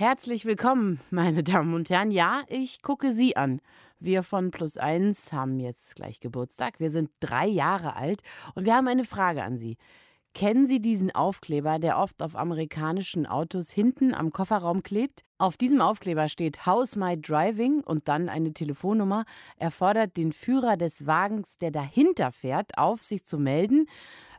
[0.00, 2.10] Herzlich willkommen, meine Damen und Herren.
[2.10, 3.60] Ja, ich gucke Sie an.
[3.98, 6.80] Wir von Plus Eins haben jetzt gleich Geburtstag.
[6.80, 8.22] Wir sind drei Jahre alt
[8.54, 9.76] und wir haben eine Frage an Sie.
[10.32, 15.22] Kennen Sie diesen Aufkleber, der oft auf amerikanischen Autos hinten am Kofferraum klebt?
[15.36, 19.26] Auf diesem Aufkleber steht How's My Driving und dann eine Telefonnummer.
[19.58, 23.86] Er fordert den Führer des Wagens, der dahinter fährt, auf, sich zu melden,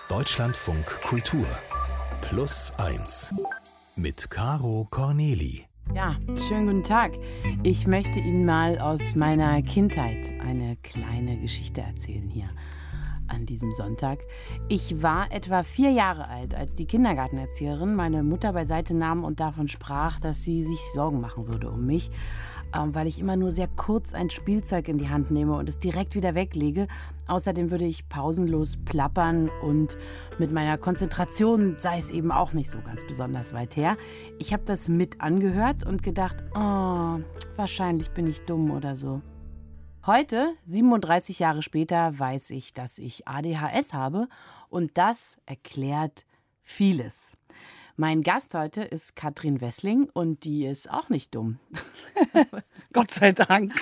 [0.09, 1.46] Deutschlandfunk Kultur
[2.20, 3.34] Plus 1
[3.96, 5.66] mit Caro Corneli.
[5.93, 6.16] Ja,
[6.48, 7.12] schönen guten Tag.
[7.62, 12.48] Ich möchte Ihnen mal aus meiner Kindheit eine kleine Geschichte erzählen hier
[13.29, 14.19] an diesem Sonntag.
[14.69, 19.68] Ich war etwa vier Jahre alt, als die Kindergartenerzieherin meine Mutter beiseite nahm und davon
[19.68, 22.10] sprach, dass sie sich Sorgen machen würde um mich,
[22.74, 26.14] weil ich immer nur sehr kurz ein Spielzeug in die Hand nehme und es direkt
[26.14, 26.88] wieder weglege.
[27.26, 29.96] Außerdem würde ich pausenlos plappern und
[30.38, 33.96] mit meiner Konzentration sei es eben auch nicht so ganz besonders weit her.
[34.38, 37.18] Ich habe das mit angehört und gedacht, oh,
[37.56, 39.22] wahrscheinlich bin ich dumm oder so.
[40.06, 44.28] Heute, 37 Jahre später, weiß ich, dass ich ADHS habe
[44.68, 46.26] und das erklärt
[46.62, 47.34] vieles.
[47.96, 51.60] Mein Gast heute ist Katrin Wessling und die ist auch nicht dumm.
[52.92, 53.73] Gott sei Dank.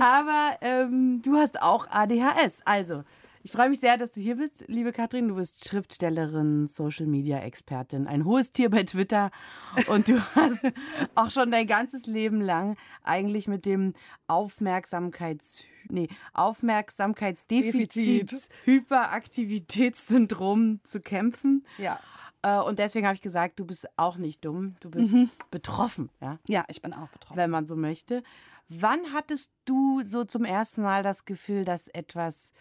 [0.00, 2.62] Aber ähm, du hast auch ADHS.
[2.64, 3.04] Also,
[3.42, 5.28] ich freue mich sehr, dass du hier bist, liebe Katrin.
[5.28, 9.30] Du bist Schriftstellerin, Social Media Expertin, ein hohes Tier bei Twitter
[9.88, 10.66] und du hast
[11.14, 13.92] auch schon dein ganzes Leben lang eigentlich mit dem
[14.26, 18.48] Aufmerksamkeits nee, Aufmerksamkeitsdefizit, Defizit.
[18.64, 21.66] Hyperaktivitätssyndrom zu kämpfen.
[21.76, 22.00] Ja.
[22.48, 25.30] Äh, und deswegen habe ich gesagt, du bist auch nicht dumm, du bist mhm.
[25.50, 26.10] betroffen.
[26.20, 26.38] Ja?
[26.48, 27.36] ja, ich bin auch betroffen.
[27.36, 28.22] Wenn man so möchte.
[28.68, 32.52] Wann hattest du so zum ersten Mal das Gefühl, dass etwas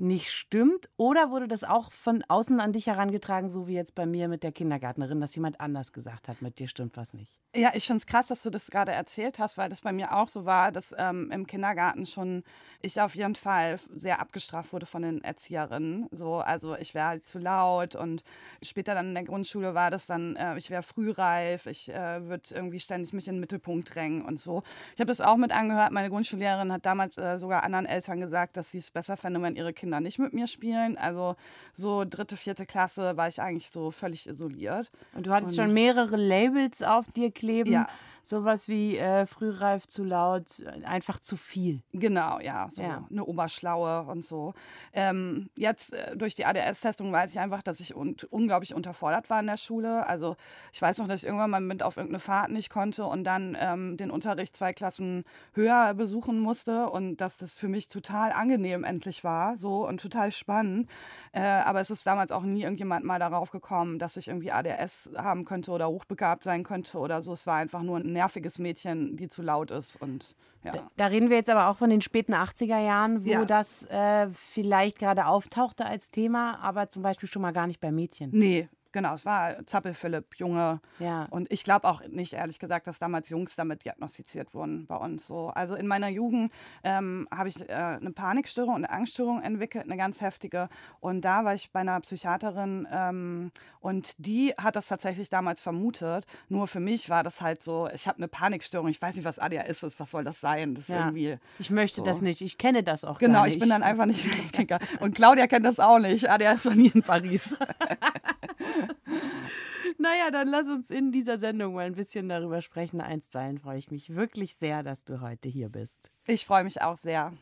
[0.00, 0.88] nicht stimmt?
[0.96, 4.42] Oder wurde das auch von außen an dich herangetragen, so wie jetzt bei mir mit
[4.42, 7.40] der Kindergärtnerin, dass jemand anders gesagt hat, mit dir stimmt was nicht?
[7.54, 10.14] Ja, ich finde es krass, dass du das gerade erzählt hast, weil das bei mir
[10.14, 12.44] auch so war, dass ähm, im Kindergarten schon
[12.80, 16.06] ich auf jeden Fall sehr abgestraft wurde von den Erzieherinnen.
[16.12, 18.22] So, also ich wäre halt zu laut und
[18.62, 22.54] später dann in der Grundschule war das dann, äh, ich wäre frühreif, ich äh, würde
[22.54, 24.62] irgendwie ständig mich in den Mittelpunkt drängen und so.
[24.94, 25.90] Ich habe das auch mit angehört.
[25.90, 29.56] Meine Grundschullehrerin hat damals äh, sogar anderen Eltern gesagt, dass sie es besser fände, wenn
[29.56, 30.96] ihre Kinder Kinder nicht mit mir spielen.
[30.96, 31.34] Also
[31.72, 34.90] so dritte, vierte Klasse war ich eigentlich so völlig isoliert.
[35.14, 37.72] Und du hattest Und schon mehrere Labels auf dir kleben.
[37.72, 37.88] Ja
[38.22, 41.82] sowas wie äh, frühreif zu laut, einfach zu viel.
[41.92, 43.06] Genau, ja, so ja.
[43.10, 44.54] eine Oberschlaue und so.
[44.92, 49.40] Ähm, jetzt äh, durch die ADS-Testung weiß ich einfach, dass ich un unglaublich unterfordert war
[49.40, 50.06] in der Schule.
[50.06, 50.36] Also
[50.72, 53.56] ich weiß noch, dass ich irgendwann mal mit auf irgendeine Fahrt nicht konnte und dann
[53.58, 58.84] ähm, den Unterricht zwei Klassen höher besuchen musste und dass das für mich total angenehm
[58.84, 60.88] endlich war, so und total spannend.
[61.32, 65.10] Äh, aber es ist damals auch nie irgendjemand mal darauf gekommen, dass ich irgendwie ADS
[65.16, 67.32] haben könnte oder hochbegabt sein könnte oder so.
[67.32, 69.96] Es war einfach nur ein nerviges Mädchen, die zu laut ist.
[70.00, 70.34] Und,
[70.64, 70.72] ja.
[70.72, 73.44] da, da reden wir jetzt aber auch von den späten 80er Jahren, wo ja.
[73.44, 77.92] das äh, vielleicht gerade auftauchte als Thema, aber zum Beispiel schon mal gar nicht bei
[77.92, 78.30] Mädchen.
[78.32, 80.80] Nee, Genau, es war Zappel-Philipp, Junge.
[80.98, 81.26] Ja.
[81.30, 85.26] Und ich glaube auch nicht, ehrlich gesagt, dass damals Jungs damit diagnostiziert wurden bei uns.
[85.26, 85.48] So.
[85.48, 86.52] Also in meiner Jugend
[86.82, 90.68] ähm, habe ich äh, eine Panikstörung und eine Angststörung entwickelt, eine ganz heftige.
[91.00, 96.26] Und da war ich bei einer Psychiaterin ähm, und die hat das tatsächlich damals vermutet.
[96.48, 99.38] Nur für mich war das halt so, ich habe eine Panikstörung, ich weiß nicht, was
[99.38, 100.74] ADHS ist, was soll das sein?
[100.74, 100.98] Das ja.
[100.98, 102.04] irgendwie ich möchte so.
[102.04, 104.26] das nicht, ich kenne das auch Genau, ich bin dann einfach nicht
[105.00, 106.28] Und Claudia kennt das auch nicht.
[106.28, 107.56] ADHS war nie in Paris.
[109.98, 113.00] naja, dann lass uns in dieser Sendung mal ein bisschen darüber sprechen.
[113.00, 116.10] Einstweilen freue ich mich wirklich sehr, dass du heute hier bist.
[116.26, 117.32] Ich freue mich auch sehr.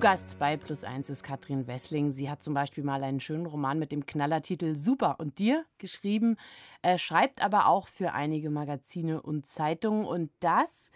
[0.00, 2.12] Gast bei Plus 1 ist Katrin Wessling.
[2.12, 6.36] Sie hat zum Beispiel mal einen schönen Roman mit dem Knallertitel Super und dir geschrieben,
[6.82, 10.92] äh, schreibt aber auch für einige Magazine und Zeitungen und das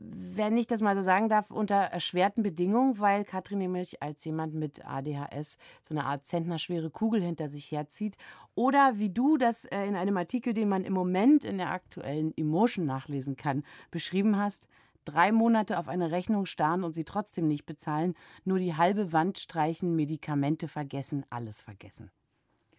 [0.00, 4.54] wenn ich das mal so sagen darf, unter erschwerten Bedingungen, weil Katrin nämlich als jemand
[4.54, 8.16] mit ADHS so eine Art zentnerschwere Kugel hinter sich herzieht.
[8.54, 12.32] Oder wie du das äh, in einem Artikel, den man im Moment in der aktuellen
[12.36, 14.68] Emotion nachlesen kann, beschrieben hast,
[15.08, 18.14] drei Monate auf eine Rechnung starren und sie trotzdem nicht bezahlen,
[18.44, 22.10] nur die halbe Wand streichen, Medikamente vergessen, alles vergessen.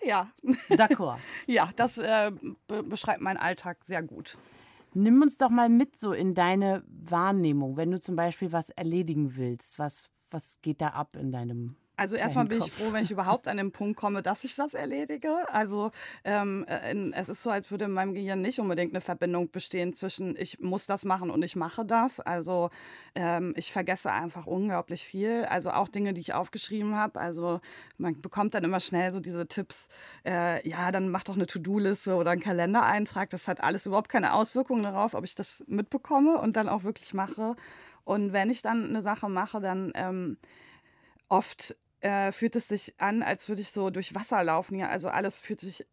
[0.02, 0.32] Ja.
[0.70, 1.18] D'accord.
[1.46, 2.32] ja, das äh,
[2.68, 4.38] be beschreibt meinen Alltag sehr gut.
[4.94, 9.36] Nimm uns doch mal mit so in deine Wahrnehmung, wenn du zum Beispiel was erledigen
[9.36, 9.78] willst.
[9.78, 13.50] Was, was geht da ab in deinem also erstmal bin ich froh, wenn ich überhaupt
[13.50, 15.36] an den Punkt komme, dass ich das erledige.
[15.52, 15.92] Also
[16.24, 19.94] ähm, äh, es ist so, als würde in meinem Gehirn nicht unbedingt eine Verbindung bestehen
[19.94, 22.22] zwischen ich muss das machen und ich mache das.
[22.22, 22.70] Also
[23.16, 25.44] ähm, ich vergesse einfach unglaublich viel.
[25.50, 27.20] Also auch Dinge, die ich aufgeschrieben habe.
[27.20, 27.60] Also
[27.98, 29.90] man bekommt dann immer schnell so diese Tipps,
[30.26, 33.30] äh, ja, dann mach doch eine To-Do-Liste oder einen Kalendereintrag.
[33.30, 37.14] Das hat alles überhaupt keine Auswirkungen darauf, ob ich das mitbekomme und dann auch wirklich
[37.14, 37.58] mache.
[38.06, 40.38] Und wenn ich dann eine Sache mache, dann ähm,
[41.28, 44.78] oft äh, fühlt es sich an, als würde ich so durch Wasser laufen.
[44.78, 45.86] Ja, also alles fühlt sich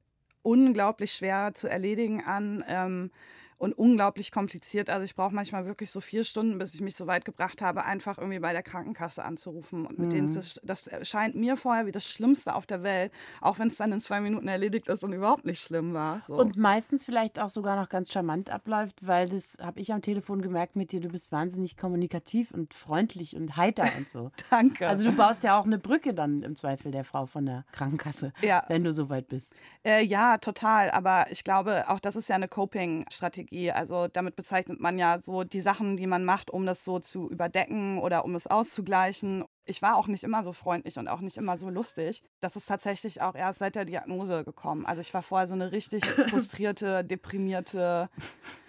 [0.42, 2.64] unglaublich schwer zu erledigen an.
[2.68, 3.10] Ähm,
[3.58, 4.90] und unglaublich kompliziert.
[4.90, 7.84] Also ich brauche manchmal wirklich so vier Stunden, bis ich mich so weit gebracht habe,
[7.84, 9.86] einfach irgendwie bei der Krankenkasse anzurufen.
[9.86, 10.10] Und mit mhm.
[10.10, 13.76] denen das, das scheint mir vorher wie das Schlimmste auf der Welt, auch wenn es
[13.76, 16.22] dann in zwei Minuten erledigt ist und überhaupt nicht schlimm war.
[16.26, 16.34] So.
[16.34, 20.42] Und meistens vielleicht auch sogar noch ganz charmant abläuft, weil das habe ich am Telefon
[20.42, 24.30] gemerkt mit dir, du bist wahnsinnig kommunikativ und freundlich und heiter und so.
[24.50, 24.86] Danke.
[24.86, 28.34] Also du baust ja auch eine Brücke dann im Zweifel der Frau von der Krankenkasse,
[28.42, 28.64] ja.
[28.68, 29.54] wenn du so weit bist.
[29.84, 30.90] Äh, ja, total.
[30.90, 33.72] Aber ich glaube, auch das ist ja eine Coping-Strategie Strategie.
[33.72, 37.30] Also damit bezeichnet man ja so die Sachen, die man macht, um das so zu
[37.30, 39.44] überdecken oder um es auszugleichen.
[39.64, 42.22] Ich war auch nicht immer so freundlich und auch nicht immer so lustig.
[42.40, 44.86] Das ist tatsächlich auch erst seit der Diagnose gekommen.
[44.86, 48.08] Also ich war vorher so eine richtig frustrierte, deprimierte.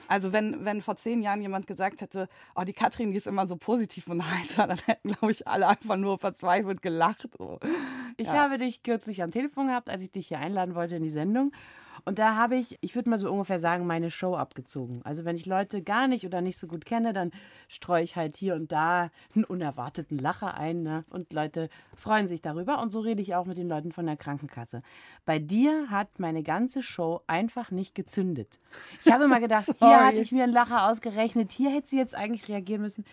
[0.07, 3.45] Also wenn, wenn vor zehn Jahren jemand gesagt hätte, oh, die Katrin, die ist immer
[3.45, 7.27] so positiv und heiter, dann hätten, glaube ich, alle einfach nur verzweifelt gelacht.
[7.38, 7.59] So.
[8.15, 8.33] Ich ja.
[8.33, 11.51] habe dich kürzlich am Telefon gehabt, als ich dich hier einladen wollte in die Sendung.
[12.07, 15.01] Und da habe ich, ich würde mal so ungefähr sagen, meine Show abgezogen.
[15.04, 17.31] Also wenn ich Leute gar nicht oder nicht so gut kenne, dann
[17.68, 20.83] streue ich halt hier und da einen unerwarteten Lacher ein.
[20.83, 21.04] Ne?
[21.09, 21.68] Und Leute
[21.98, 22.81] freuen sich darüber.
[22.81, 24.83] Und so rede ich auch mit den Leuten von der Krankenkasse.
[25.25, 28.57] Bei dir hat meine ganze Show einfach nicht gezündet.
[29.03, 32.15] Ich habe immer gedacht, hier hatte ich mir einen Lacher ausgerechnet, hier hätte sie jetzt
[32.15, 33.03] eigentlich reagieren müssen.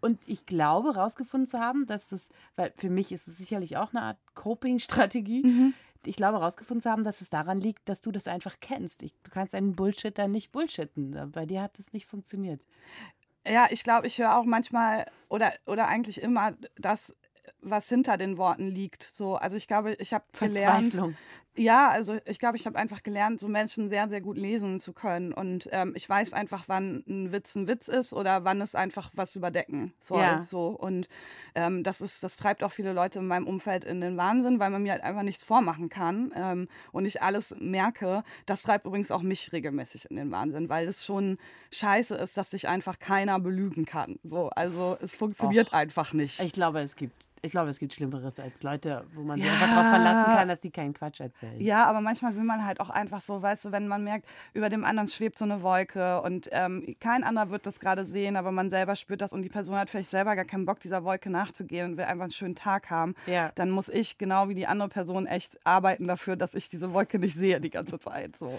[0.00, 3.92] Und ich glaube, herausgefunden zu haben, dass das, weil für mich ist es sicherlich auch
[3.92, 5.74] eine Art Coping-Strategie, mhm
[6.06, 9.02] ich glaube, herausgefunden zu haben, dass es daran liegt, dass du das einfach kennst.
[9.02, 11.30] Ich, du kannst einen Bullshitter nicht bullshitten.
[11.32, 12.60] Bei dir hat das nicht funktioniert.
[13.46, 17.14] Ja, ich glaube, ich höre auch manchmal oder, oder eigentlich immer das,
[17.60, 19.02] was hinter den Worten liegt.
[19.02, 20.94] So, also ich glaube, ich habe gelernt.
[21.56, 24.92] Ja, also ich glaube, ich habe einfach gelernt, so Menschen sehr, sehr gut lesen zu
[24.92, 25.32] können.
[25.32, 29.12] Und ähm, ich weiß einfach, wann ein Witz ein Witz ist oder wann es einfach
[29.14, 30.20] was überdecken soll.
[30.20, 30.42] Ja.
[30.42, 30.68] So.
[30.68, 31.08] Und
[31.54, 34.70] ähm, das ist, das treibt auch viele Leute in meinem Umfeld in den Wahnsinn, weil
[34.70, 38.24] man mir halt einfach nichts vormachen kann ähm, und ich alles merke.
[38.46, 41.38] Das treibt übrigens auch mich regelmäßig in den Wahnsinn, weil es schon
[41.70, 44.18] scheiße ist, dass sich einfach keiner belügen kann.
[44.24, 46.40] So, also es funktioniert Och, einfach nicht.
[46.40, 49.68] Ich glaube, es gibt ich glaube, es gibt Schlimmeres als Leute, wo man sich einfach
[49.68, 51.60] darauf verlassen kann, dass die keinen Quatsch erzählen.
[51.60, 54.70] Ja, aber manchmal will man halt auch einfach so, weißt du, wenn man merkt, über
[54.70, 58.50] dem anderen schwebt so eine Wolke und ähm, kein anderer wird das gerade sehen, aber
[58.50, 61.28] man selber spürt das und die Person hat vielleicht selber gar keinen Bock, dieser Wolke
[61.28, 63.52] nachzugehen und will einfach einen schönen Tag haben, ja.
[63.54, 67.18] dann muss ich genau wie die andere Person echt arbeiten dafür, dass ich diese Wolke
[67.18, 68.36] nicht sehe die ganze Zeit.
[68.38, 68.58] So.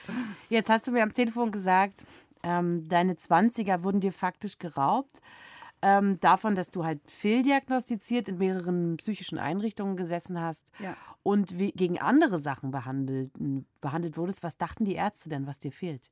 [0.49, 2.05] Jetzt hast du mir am Telefon gesagt,
[2.43, 5.21] ähm, deine 20er wurden dir faktisch geraubt
[5.85, 10.97] ähm, davon, dass du halt fehldiagnostiziert in mehreren psychischen Einrichtungen gesessen hast ja.
[11.21, 13.31] und wie, gegen andere Sachen behandelt,
[13.81, 14.41] behandelt wurdest.
[14.41, 16.09] Was dachten die Ärzte denn, was dir fehlt?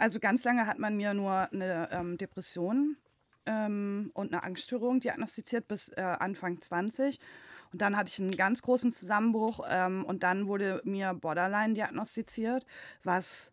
[0.00, 2.96] Also ganz lange hat man mir nur eine ähm, Depression
[3.46, 7.20] ähm, und eine Angststörung diagnostiziert bis äh, Anfang 20.
[7.72, 12.64] Und dann hatte ich einen ganz großen Zusammenbruch ähm, und dann wurde mir Borderline diagnostiziert,
[13.04, 13.52] was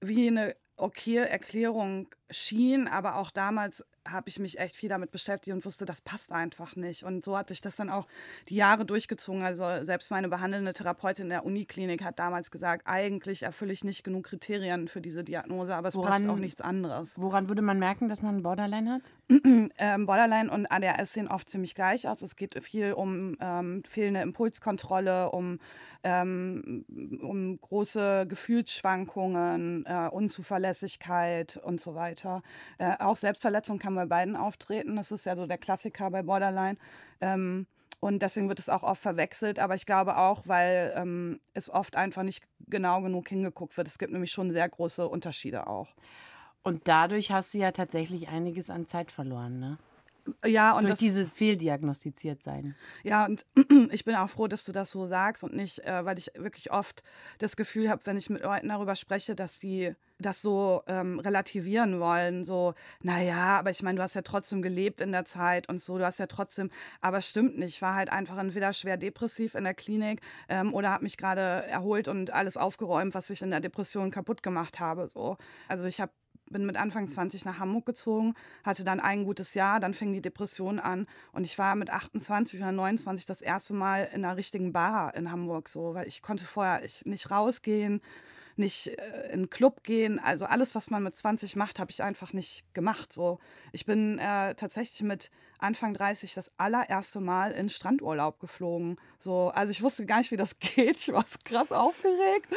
[0.00, 5.54] wie eine okay Erklärung schien, aber auch damals habe ich mich echt viel damit beschäftigt
[5.54, 7.04] und wusste, das passt einfach nicht.
[7.04, 8.06] Und so hat sich das dann auch
[8.48, 9.42] die Jahre durchgezogen.
[9.42, 14.04] Also selbst meine behandelnde Therapeutin in der Uniklinik hat damals gesagt, eigentlich erfülle ich nicht
[14.04, 17.18] genug Kriterien für diese Diagnose, aber es woran, passt auch nichts anderes.
[17.18, 19.02] Woran würde man merken, dass man Borderline hat?
[19.78, 22.20] ähm, Borderline und ADHS sehen oft ziemlich gleich aus.
[22.20, 25.60] Es geht viel um ähm, fehlende Impulskontrolle, um,
[26.04, 26.84] ähm,
[27.22, 32.42] um große Gefühlsschwankungen, äh, Unzuverlässigkeit und so weiter.
[32.78, 34.96] Äh, auch Selbstverletzung kann bei beiden auftreten.
[34.96, 36.76] Das ist ja so der Klassiker bei Borderline.
[37.20, 37.66] Ähm,
[38.00, 39.58] und deswegen wird es auch oft verwechselt.
[39.58, 43.88] Aber ich glaube auch, weil ähm, es oft einfach nicht genau genug hingeguckt wird.
[43.88, 45.94] Es gibt nämlich schon sehr große Unterschiede auch.
[46.62, 49.78] Und dadurch hast du ja tatsächlich einiges an Zeit verloren, ne?
[50.44, 52.74] Ja, und durch das, dieses fehldiagnostiziert sein.
[53.02, 53.44] Ja, und
[53.92, 56.72] ich bin auch froh, dass du das so sagst und nicht, äh, weil ich wirklich
[56.72, 57.02] oft
[57.38, 61.98] das Gefühl habe, wenn ich mit Leuten darüber spreche, dass die das so ähm, relativieren
[61.98, 65.80] wollen, so, naja, aber ich meine, du hast ja trotzdem gelebt in der Zeit und
[65.80, 69.54] so, du hast ja trotzdem, aber stimmt nicht, ich war halt einfach entweder schwer depressiv
[69.54, 73.50] in der Klinik ähm, oder habe mich gerade erholt und alles aufgeräumt, was ich in
[73.50, 75.36] der Depression kaputt gemacht habe, so.
[75.68, 76.12] Also ich habe
[76.50, 80.22] bin mit Anfang 20 nach Hamburg gezogen, hatte dann ein gutes Jahr, dann fing die
[80.22, 84.72] Depression an und ich war mit 28 oder 29 das erste Mal in einer richtigen
[84.72, 88.00] Bar in Hamburg so, weil ich konnte vorher nicht rausgehen,
[88.58, 90.18] nicht äh, in einen Club gehen.
[90.18, 93.12] Also alles, was man mit 20 macht, habe ich einfach nicht gemacht.
[93.12, 93.38] So,
[93.72, 98.96] ich bin äh, tatsächlich mit Anfang 30 das allererste Mal in Strandurlaub geflogen.
[99.18, 100.98] So, also ich wusste gar nicht, wie das geht.
[100.98, 102.48] Ich war so krass aufgeregt.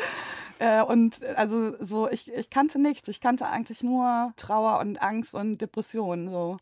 [0.60, 3.08] Äh, und also so, ich, ich kannte nichts.
[3.08, 6.30] Ich kannte eigentlich nur Trauer und Angst und Depressionen.
[6.30, 6.58] So.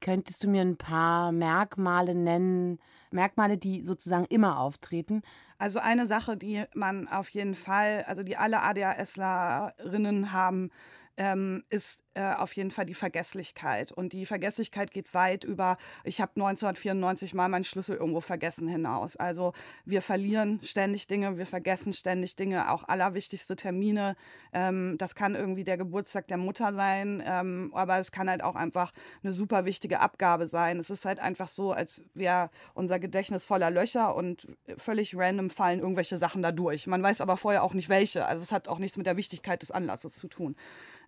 [0.00, 2.78] Könntest du mir ein paar Merkmale nennen,
[3.10, 5.22] Merkmale, die sozusagen immer auftreten?
[5.58, 10.70] Also eine Sache, die man auf jeden Fall, also die alle ADHSlerinnen haben,
[11.16, 13.92] ähm, ist äh, auf jeden Fall die Vergesslichkeit.
[13.92, 19.16] Und die Vergesslichkeit geht weit über, ich habe 1994 mal meinen Schlüssel irgendwo vergessen hinaus.
[19.16, 19.52] Also
[19.84, 24.16] wir verlieren ständig Dinge, wir vergessen ständig Dinge, auch allerwichtigste Termine.
[24.54, 28.56] Ähm, das kann irgendwie der Geburtstag der Mutter sein, ähm, aber es kann halt auch
[28.56, 28.92] einfach
[29.22, 30.78] eine super wichtige Abgabe sein.
[30.78, 35.80] Es ist halt einfach so, als wäre unser Gedächtnis voller Löcher und völlig random fallen
[35.80, 36.86] irgendwelche Sachen da durch.
[36.86, 38.24] Man weiß aber vorher auch nicht welche.
[38.26, 40.56] Also es hat auch nichts mit der Wichtigkeit des Anlasses zu tun.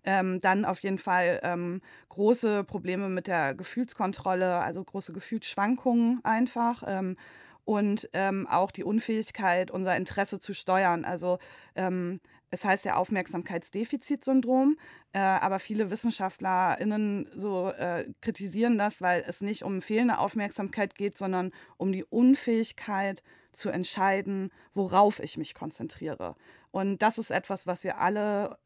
[0.04, 6.82] Ähm, dann auf jeden Fall ähm, große Probleme mit der Gefühlskontrolle, also große Gefühlsschwankungen einfach.
[6.86, 7.16] Ähm,
[7.64, 11.04] und ähm, auch die Unfähigkeit, unser Interesse zu steuern.
[11.04, 11.38] Also
[11.74, 12.18] ähm,
[12.50, 14.78] es heißt ja Aufmerksamkeitsdefizitsyndrom,
[15.12, 21.18] äh, aber viele WissenschaftlerInnen so äh, kritisieren das, weil es nicht um fehlende Aufmerksamkeit geht,
[21.18, 26.36] sondern um die Unfähigkeit zu entscheiden, worauf ich mich konzentriere.
[26.70, 28.56] Und das ist etwas, was wir alle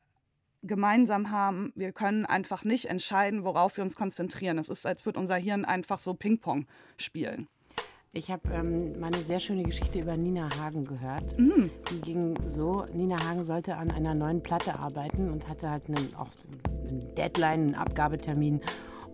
[0.62, 1.72] gemeinsam haben.
[1.74, 4.58] Wir können einfach nicht entscheiden, worauf wir uns konzentrieren.
[4.58, 6.66] Es ist, als würde unser Hirn einfach so Ping-Pong
[6.96, 7.48] spielen.
[8.14, 11.38] Ich habe ähm, mal eine sehr schöne Geschichte über Nina Hagen gehört.
[11.38, 11.70] Mm.
[11.90, 16.14] Die ging so: Nina Hagen sollte an einer neuen Platte arbeiten und hatte halt einen,
[16.14, 16.28] auch
[16.86, 18.60] einen Deadline, einen Abgabetermin.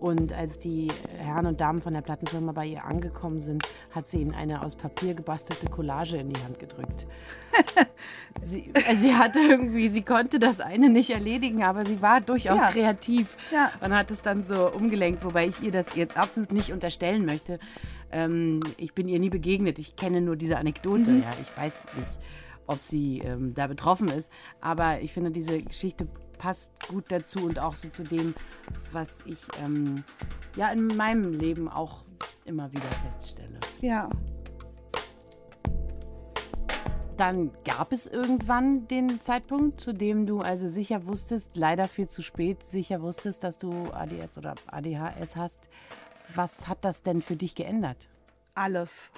[0.01, 4.21] Und als die Herren und Damen von der Plattenfirma bei ihr angekommen sind, hat sie
[4.21, 7.07] ihnen eine aus Papier gebastelte Collage in die Hand gedrückt.
[8.43, 12.71] sie, sie hatte irgendwie, sie konnte das eine nicht erledigen, aber sie war durchaus ja.
[12.71, 13.73] kreativ ja.
[13.81, 17.59] und hat es dann so umgelenkt, wobei ich ihr das jetzt absolut nicht unterstellen möchte.
[18.13, 21.11] Ähm, ich bin ihr nie begegnet, ich kenne nur diese Anekdote.
[21.11, 21.23] Mhm.
[21.23, 22.21] Ja, ich weiß nicht,
[22.69, 26.07] ob sie ähm, da betroffen ist, aber ich finde diese Geschichte
[26.39, 28.35] passt gut dazu und auch so zu dem,
[28.93, 30.05] was ich ähm,
[30.57, 32.05] ja in meinem Leben auch
[32.45, 33.59] immer wieder feststelle.
[33.81, 34.09] Ja.
[37.17, 42.23] Dann gab es irgendwann den Zeitpunkt, zu dem du also sicher wusstest, leider viel zu
[42.23, 45.69] spät, sicher wusstest, dass du ADS oder ADHS hast.
[46.35, 48.09] Was hat das denn für dich geändert?
[48.55, 49.11] Alles.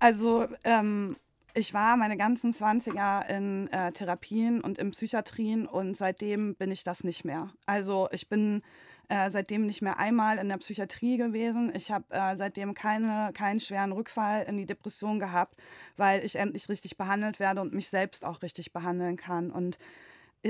[0.00, 1.16] Also ähm,
[1.58, 6.84] ich war meine ganzen 20er in äh, Therapien und in Psychiatrien und seitdem bin ich
[6.84, 7.52] das nicht mehr.
[7.66, 8.62] Also ich bin
[9.08, 11.72] äh, seitdem nicht mehr einmal in der Psychiatrie gewesen.
[11.74, 15.56] Ich habe äh, seitdem keine, keinen schweren Rückfall in die Depression gehabt,
[15.96, 19.50] weil ich endlich richtig behandelt werde und mich selbst auch richtig behandeln kann.
[19.50, 19.78] Und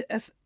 [0.09, 0.37] es,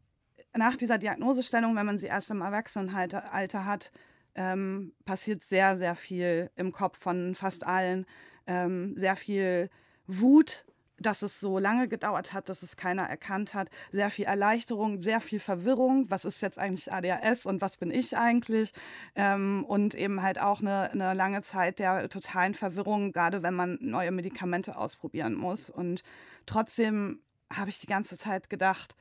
[0.56, 3.90] nach dieser Diagnosestellung, wenn man sie erst im Erwachsenenalter hat,
[4.36, 8.06] ähm, passiert sehr, sehr viel im Kopf von fast allen.
[8.46, 9.68] Ähm, sehr viel
[10.06, 10.64] Wut,
[11.02, 13.68] dass es so lange gedauert hat, dass es keiner erkannt hat.
[13.90, 16.08] Sehr viel Erleichterung, sehr viel Verwirrung.
[16.10, 18.72] Was ist jetzt eigentlich ADHS und was bin ich eigentlich?
[19.14, 23.78] Ähm, und eben halt auch eine, eine lange Zeit der totalen Verwirrung, gerade wenn man
[23.80, 25.70] neue Medikamente ausprobieren muss.
[25.70, 26.02] Und
[26.46, 27.20] trotzdem
[27.52, 28.96] habe ich die ganze Zeit gedacht,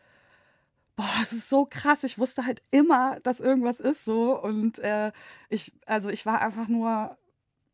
[0.95, 2.03] boah, es ist so krass.
[2.03, 4.39] Ich wusste halt immer, dass irgendwas ist so.
[4.39, 5.11] Und äh,
[5.49, 7.17] ich, also ich war einfach nur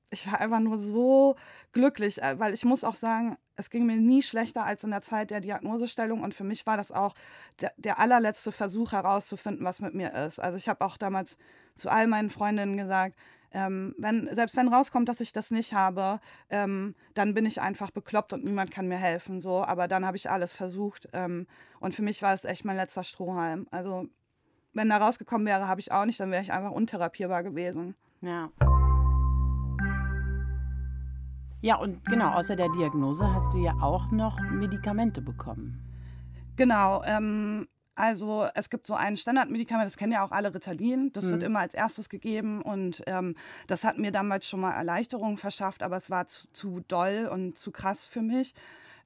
[0.09, 1.35] ich war einfach nur so
[1.73, 5.01] glücklich, äh, weil ich muss auch sagen, es ging mir nie schlechter als in der
[5.01, 7.13] Zeit der Diagnosestellung und für mich war das auch
[7.59, 10.39] der, der allerletzte Versuch herauszufinden, was mit mir ist.
[10.39, 11.37] Also ich habe auch damals
[11.75, 13.15] zu all meinen Freundinnen gesagt,
[13.51, 17.91] ähm, wenn, selbst wenn rauskommt, dass ich das nicht habe, ähm, dann bin ich einfach
[17.91, 19.41] bekloppt und niemand kann mir helfen.
[19.41, 19.63] So.
[19.63, 21.47] Aber dann habe ich alles versucht ähm,
[21.79, 23.67] und für mich war es echt mein letzter Strohhalm.
[23.71, 24.07] Also
[24.73, 27.95] wenn da rausgekommen wäre, habe ich auch nicht, dann wäre ich einfach untherapierbar gewesen.
[28.21, 28.51] Ja.
[31.61, 35.81] Ja, und genau, außer der Diagnose hast du ja auch noch Medikamente bekommen.
[36.55, 41.25] Genau, ähm, also es gibt so ein Standardmedikament, das kennen ja auch alle Ritalin, das
[41.25, 41.31] mhm.
[41.31, 43.35] wird immer als erstes gegeben und ähm,
[43.65, 47.57] das hat mir damals schon mal Erleichterung verschafft, aber es war zu, zu doll und
[47.57, 48.53] zu krass für mich.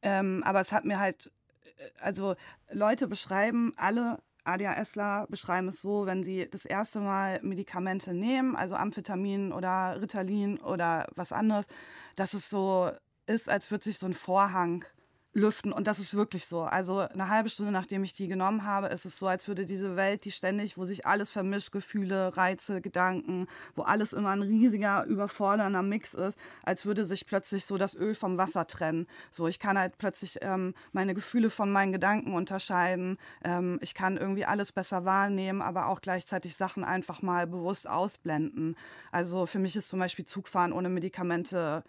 [0.02, 1.32] Ähm, aber es hat mir halt,
[1.78, 2.36] äh, also
[2.70, 8.76] Leute beschreiben alle ADHSler beschreiben es so, wenn sie das erste Mal Medikamente nehmen, also
[8.76, 11.68] Amphetamin oder Ritalin oder was anderes,
[12.16, 12.92] dass es so
[13.28, 14.86] ist, als würde sich so ein Vorhang
[15.34, 15.72] lüften.
[15.72, 16.64] Und das ist wirklich so.
[16.64, 19.96] Also eine halbe Stunde, nachdem ich die genommen habe, ist es so, als würde diese
[19.96, 25.06] Welt, die ständig, wo sich alles vermischt, Gefühle, Reize, Gedanken, wo alles immer ein riesiger,
[25.06, 29.08] überfordernder Mix ist, als würde sich plötzlich so das Öl vom Wasser trennen.
[29.30, 33.18] So, ich kann halt plötzlich ähm, meine Gefühle von meinen Gedanken unterscheiden.
[33.44, 38.76] Ähm, ich kann irgendwie alles besser wahrnehmen, aber auch gleichzeitig Sachen einfach mal bewusst ausblenden.
[39.12, 41.84] Also für mich ist zum Beispiel Zugfahren ohne Medikamente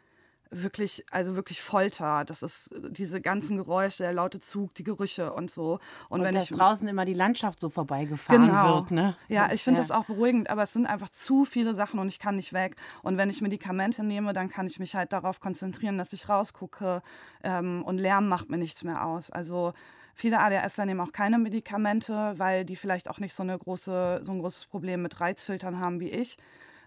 [0.53, 2.25] wirklich, also wirklich Folter.
[2.25, 5.81] Das ist diese ganzen Geräusche, der laute Zug, die Gerüche und so.
[6.09, 8.75] Und, und wenn dass ich draußen immer die Landschaft so vorbeigefahren genau.
[8.77, 9.17] wird, ne?
[9.29, 9.89] Ja, das, ich finde ja.
[9.89, 12.77] das auch beruhigend, aber es sind einfach zu viele Sachen und ich kann nicht weg.
[13.03, 17.03] Und wenn ich Medikamente nehme, dann kann ich mich halt darauf konzentrieren, dass ich rausgucke
[17.43, 19.31] ähm, und Lärm macht mir nichts mehr aus.
[19.31, 19.73] Also
[20.15, 24.33] Viele ADHSler nehmen auch keine Medikamente, weil die vielleicht auch nicht so, eine große, so
[24.33, 26.37] ein großes Problem mit Reizfiltern haben wie ich.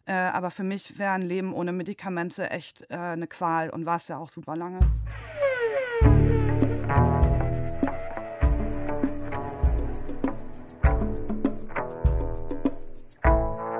[0.05, 3.97] Äh, aber für mich wäre ein Leben ohne Medikamente echt äh, eine Qual und war
[3.97, 4.79] es ja auch super lange.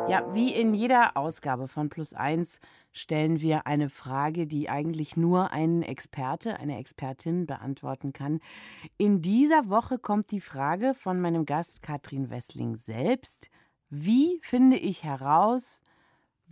[0.08, 2.60] Ja, wie in jeder Ausgabe von Plus 1
[2.92, 8.40] stellen wir eine Frage, die eigentlich nur ein Experte, eine Expertin beantworten kann.
[8.98, 13.50] In dieser Woche kommt die Frage von meinem Gast Katrin Wessling selbst.
[13.90, 15.82] Wie finde ich heraus,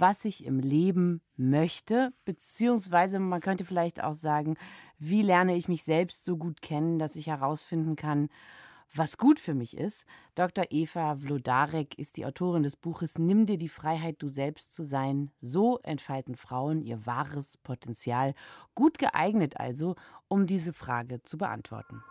[0.03, 4.57] was ich im Leben möchte, beziehungsweise man könnte vielleicht auch sagen,
[4.99, 8.27] wie lerne ich mich selbst so gut kennen, dass ich herausfinden kann,
[8.93, 10.05] was gut für mich ist.
[10.35, 10.65] Dr.
[10.71, 15.31] Eva Vlodarek ist die Autorin des Buches Nimm dir die Freiheit, du selbst zu sein.
[15.39, 18.33] So entfalten Frauen ihr wahres Potenzial.
[18.75, 19.95] Gut geeignet also,
[20.27, 22.03] um diese Frage zu beantworten.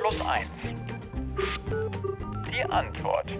[0.00, 0.48] Plus 1.
[2.50, 3.30] Die Antwort.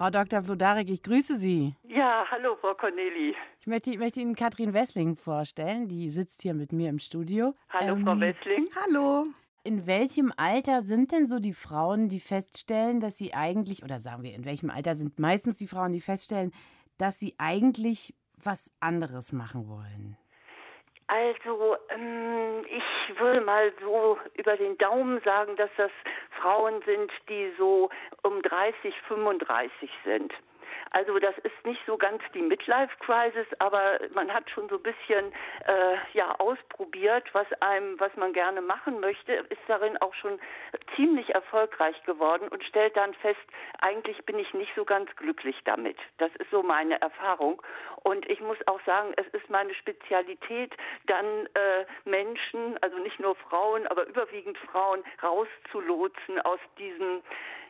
[0.00, 0.42] Frau Dr.
[0.42, 1.74] Vlodarek, ich grüße Sie.
[1.86, 3.36] Ja, hallo, Frau Corneli.
[3.60, 5.88] Ich möchte, möchte, Ihnen Katrin Wessling vorstellen.
[5.88, 7.54] Die sitzt hier mit mir im Studio.
[7.68, 8.70] Hallo, ähm, Frau Wessling.
[8.82, 9.26] Hallo.
[9.62, 14.22] In welchem Alter sind denn so die Frauen, die feststellen, dass sie eigentlich, oder sagen
[14.22, 16.50] wir, in welchem Alter sind meistens die Frauen, die feststellen,
[16.96, 20.16] dass sie eigentlich was anderes machen wollen?
[21.10, 25.90] Also, ähm, ich würde mal so über den Daumen sagen, dass das
[26.40, 27.90] Frauen sind, die so
[28.22, 30.32] um 30, 35 sind.
[30.90, 35.32] Also das ist nicht so ganz die Midlife-Crisis, aber man hat schon so ein bisschen
[35.66, 40.40] äh, ja ausprobiert, was einem, was man gerne machen möchte, ist darin auch schon
[40.96, 43.40] ziemlich erfolgreich geworden und stellt dann fest,
[43.80, 45.96] eigentlich bin ich nicht so ganz glücklich damit.
[46.18, 47.62] Das ist so meine Erfahrung.
[48.02, 50.74] Und ich muss auch sagen, es ist meine Spezialität,
[51.06, 57.22] dann äh, Menschen, also nicht nur Frauen, aber überwiegend Frauen, rauszulotsen aus diesen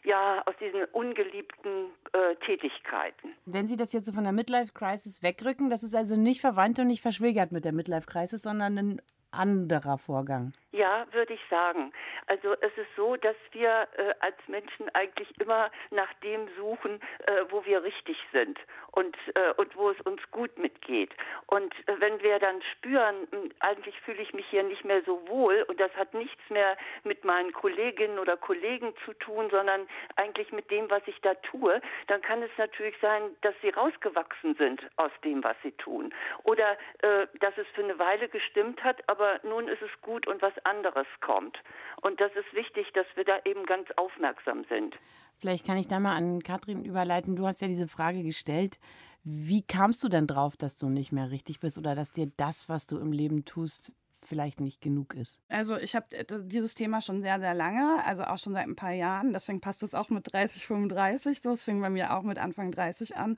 [0.04, 3.34] ja, aus diesen ungeliebten äh, Tätigkeiten.
[3.46, 6.78] Wenn Sie das jetzt so von der Midlife Crisis wegrücken, das ist also nicht verwandt
[6.78, 10.52] und nicht verschwägert mit der Midlife Crisis, sondern ein anderer Vorgang.
[10.72, 11.92] Ja, würde ich sagen.
[12.26, 17.44] Also es ist so, dass wir äh, als Menschen eigentlich immer nach dem suchen, äh,
[17.48, 18.56] wo wir richtig sind
[18.92, 21.10] und, äh, und wo es uns gut mitgeht.
[21.46, 25.26] Und äh, wenn wir dann spüren, hm, eigentlich fühle ich mich hier nicht mehr so
[25.26, 30.52] wohl und das hat nichts mehr mit meinen Kolleginnen oder Kollegen zu tun, sondern eigentlich
[30.52, 34.88] mit dem, was ich da tue, dann kann es natürlich sein, dass sie rausgewachsen sind
[34.96, 36.14] aus dem, was sie tun.
[36.44, 40.40] Oder äh, dass es für eine Weile gestimmt hat, aber nun ist es gut und
[40.42, 41.58] was anderes kommt.
[42.02, 44.96] Und das ist wichtig, dass wir da eben ganz aufmerksam sind.
[45.38, 47.36] Vielleicht kann ich da mal an Katrin überleiten.
[47.36, 48.78] Du hast ja diese Frage gestellt.
[49.24, 52.68] Wie kamst du denn drauf, dass du nicht mehr richtig bist oder dass dir das,
[52.68, 55.40] was du im Leben tust, vielleicht nicht genug ist?
[55.48, 56.06] Also ich habe
[56.44, 59.32] dieses Thema schon sehr, sehr lange, also auch schon seit ein paar Jahren.
[59.32, 61.40] Deswegen passt es auch mit 30, 35.
[61.42, 63.36] So, es fing bei mir auch mit Anfang 30 an.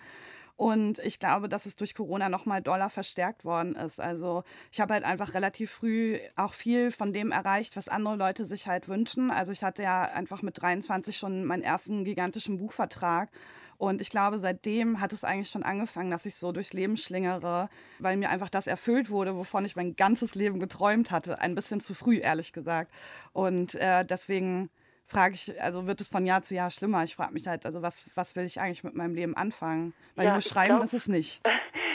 [0.56, 4.00] Und ich glaube, dass es durch Corona noch mal doller verstärkt worden ist.
[4.00, 8.44] Also ich habe halt einfach relativ früh auch viel von dem erreicht, was andere Leute
[8.44, 9.30] sich halt wünschen.
[9.30, 13.30] Also ich hatte ja einfach mit 23 schon meinen ersten gigantischen Buchvertrag.
[13.78, 17.68] Und ich glaube, seitdem hat es eigentlich schon angefangen, dass ich so durchs Leben schlingere,
[17.98, 21.40] weil mir einfach das erfüllt wurde, wovon ich mein ganzes Leben geträumt hatte.
[21.40, 22.92] Ein bisschen zu früh, ehrlich gesagt.
[23.32, 24.70] Und äh, deswegen
[25.12, 27.04] frage ich, also wird es von Jahr zu Jahr schlimmer.
[27.04, 29.94] Ich frage mich halt, also was, was will ich eigentlich mit meinem Leben anfangen?
[30.16, 31.40] Weil ja, nur schreiben glaub, ist es nicht.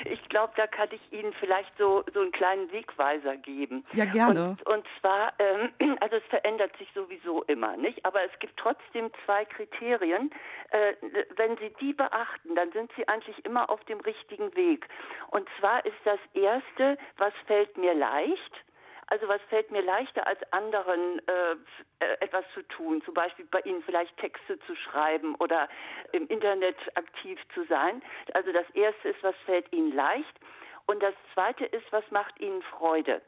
[0.09, 3.83] Ich glaube, da kann ich Ihnen vielleicht so, so einen kleinen Wegweiser geben.
[3.93, 4.49] Ja, gerne.
[4.49, 8.05] Und, und zwar, ähm, also es verändert sich sowieso immer, nicht?
[8.05, 10.29] Aber es gibt trotzdem zwei Kriterien.
[10.69, 10.93] Äh,
[11.35, 14.87] wenn Sie die beachten, dann sind Sie eigentlich immer auf dem richtigen Weg.
[15.31, 18.63] Und zwar ist das erste, was fällt mir leicht?
[19.07, 21.51] Also was fällt mir leichter als anderen äh,
[21.99, 25.69] äh, etwas zu tun, zum Beispiel bei Ihnen vielleicht Texte zu schreiben oder
[26.11, 28.01] im Internet aktiv zu sein.
[28.33, 30.39] Also das Erste ist, was fällt Ihnen leicht
[30.87, 33.21] und das Zweite ist, was macht Ihnen Freude.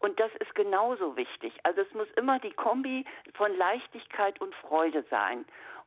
[0.00, 1.54] Und das ist genauso wichtig.
[1.62, 5.44] Also es muss immer die Kombi von Leichtigkeit und Freude sein.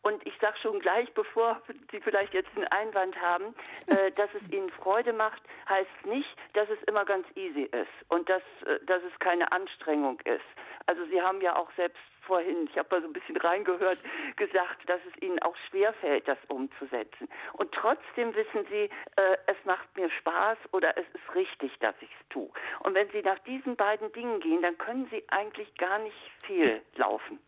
[0.08, 3.54] Und ich sage schon gleich, bevor Sie vielleicht jetzt einen Einwand haben,
[3.88, 8.30] äh, dass es Ihnen Freude macht, heißt nicht, dass es immer ganz easy ist und
[8.30, 10.46] dass, äh, dass es keine Anstrengung ist.
[10.86, 14.00] Also Sie haben ja auch selbst vorhin, ich habe mal so ein bisschen reingehört,
[14.38, 17.28] gesagt, dass es Ihnen auch schwerfällt, das umzusetzen.
[17.54, 22.10] Und trotzdem wissen Sie, äh, es macht mir Spaß oder es ist richtig, dass ich
[22.10, 22.50] es tue.
[22.80, 26.82] Und wenn Sie nach diesen beiden Dingen gehen, dann können Sie eigentlich gar nicht viel
[26.96, 27.40] laufen.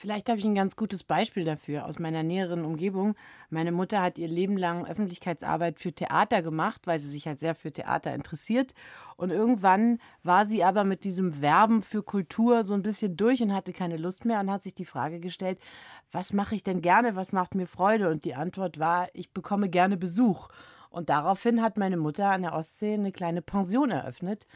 [0.00, 3.16] Vielleicht habe ich ein ganz gutes Beispiel dafür aus meiner näheren Umgebung.
[3.50, 7.54] Meine Mutter hat ihr Leben lang Öffentlichkeitsarbeit für Theater gemacht, weil sie sich halt sehr
[7.54, 8.72] für Theater interessiert.
[9.16, 13.52] Und irgendwann war sie aber mit diesem Werben für Kultur so ein bisschen durch und
[13.52, 15.58] hatte keine Lust mehr und hat sich die Frage gestellt,
[16.10, 18.08] was mache ich denn gerne, was macht mir Freude?
[18.08, 20.48] Und die Antwort war, ich bekomme gerne Besuch.
[20.88, 24.46] Und daraufhin hat meine Mutter an der Ostsee eine kleine Pension eröffnet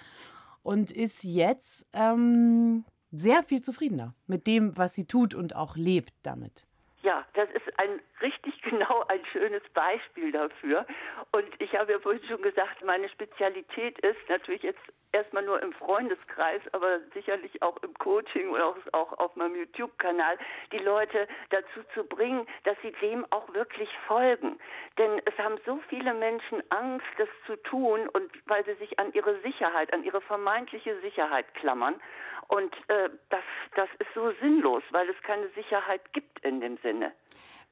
[0.63, 2.87] und ist jetzt ähm,
[3.19, 6.67] sehr viel zufriedener mit dem, was sie tut und auch lebt damit.
[7.05, 10.87] Ja, das ist ein richtig genau ein schönes Beispiel dafür.
[11.33, 14.81] Und ich habe ja vorhin schon gesagt, meine Spezialität ist natürlich jetzt
[15.13, 20.39] erstmal nur im Freundeskreis, aber sicherlich auch im Coaching oder auch, auf meinem YouTube-Kanal,
[20.73, 24.59] die Leute dazu zu bringen, dass sie dem auch wirklich folgen.
[24.97, 29.13] Denn es haben so viele Menschen Angst, das zu tun und weil sie sich an
[29.13, 32.01] ihre Sicherheit, an ihre vermeintliche Sicherheit klammern.
[32.49, 37.13] Und äh, das, das ist so sinnlos, weil es keine Sicherheit gibt in dem Sinne.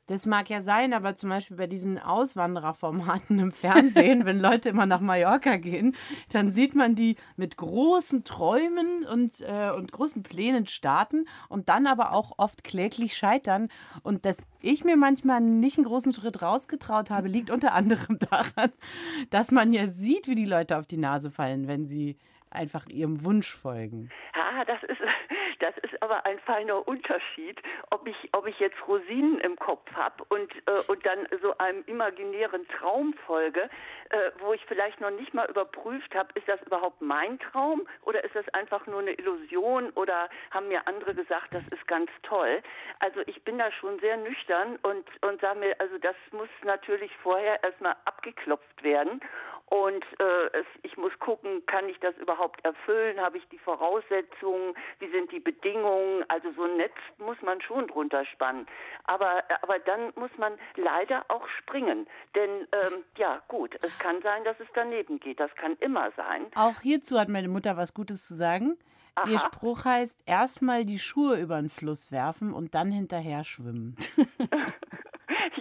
[0.07, 4.85] Das mag ja sein, aber zum Beispiel bei diesen Auswandererformaten im Fernsehen, wenn Leute immer
[4.85, 5.95] nach Mallorca gehen,
[6.33, 11.87] dann sieht man die mit großen Träumen und, äh, und großen Plänen starten und dann
[11.87, 13.69] aber auch oft kläglich scheitern.
[14.03, 18.73] Und dass ich mir manchmal nicht einen großen Schritt rausgetraut habe, liegt unter anderem daran,
[19.31, 22.19] dass man ja sieht, wie die Leute auf die Nase fallen, wenn sie
[22.51, 24.11] einfach ihrem Wunsch folgen.
[24.35, 25.01] Ja, das ist,
[25.62, 30.25] das ist aber ein feiner Unterschied, ob ich, ob ich jetzt Rosinen im Kopf habe
[30.29, 33.70] und, äh, und dann so einem imaginären Traum folge,
[34.11, 38.25] äh, wo ich vielleicht noch nicht mal überprüft habe, ist das überhaupt mein Traum oder
[38.25, 42.61] ist das einfach nur eine Illusion oder haben mir andere gesagt, das ist ganz toll.
[42.98, 47.12] Also ich bin da schon sehr nüchtern und, und sage mir, also das muss natürlich
[47.22, 49.20] vorher erstmal abgeklopft werden
[49.73, 53.19] und äh, es, ich muss gucken, kann ich das überhaupt erfüllen?
[53.19, 54.75] Habe ich die Voraussetzungen?
[54.99, 56.27] Wie sind die Bedingungen?
[56.29, 58.67] Also so ein Netz muss man schon drunter spannen.
[59.05, 62.07] Aber, aber dann muss man leider auch springen.
[62.35, 65.41] Denn ähm, ja, gut, es kann sein, dass es daneben geht.
[65.41, 66.49] Das kann immer sein.
[66.55, 68.77] Auch hierzu hat meine Mutter was Gutes zu sagen.
[69.15, 69.31] Aha.
[69.31, 73.97] Ihr Spruch heißt, erstmal die Schuhe über den Fluss werfen und dann hinterher schwimmen.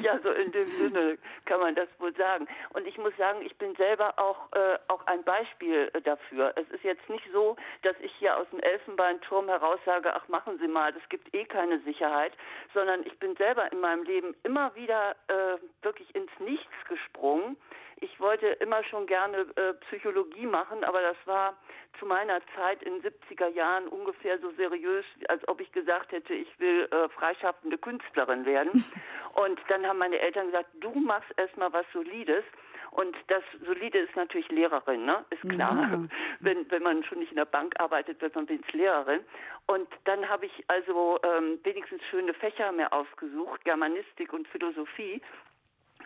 [0.12, 2.48] Ja, so in dem Sinne kann man das wohl sagen.
[2.74, 6.54] Und ich muss sagen, ich bin selber auch, äh, auch ein Beispiel äh, dafür.
[6.56, 10.58] Es ist jetzt nicht so, dass ich hier aus dem Elfenbeinturm heraus sage, ach machen
[10.60, 12.34] Sie mal, das gibt eh keine Sicherheit,
[12.74, 17.58] sondern ich bin selber in meinem Leben immer wieder äh, wirklich ins Nichts gesprungen
[18.02, 21.56] ich wollte immer schon gerne äh, Psychologie machen, aber das war
[22.00, 26.34] zu meiner Zeit in den 70er Jahren ungefähr so seriös, als ob ich gesagt hätte,
[26.34, 28.84] ich will äh, freischaffende Künstlerin werden.
[29.34, 32.44] Und dann haben meine Eltern gesagt, du machst erstmal was Solides.
[32.90, 35.24] Und das Solide ist natürlich Lehrerin, ne?
[35.30, 35.90] Ist klar.
[35.90, 36.00] Ja.
[36.42, 39.22] Wenn, wenn man schon nicht in der Bank arbeitet, wird man wenigstens Lehrerin.
[39.68, 45.22] Und dann habe ich also ähm, wenigstens schöne Fächer mir ausgesucht, Germanistik und Philosophie.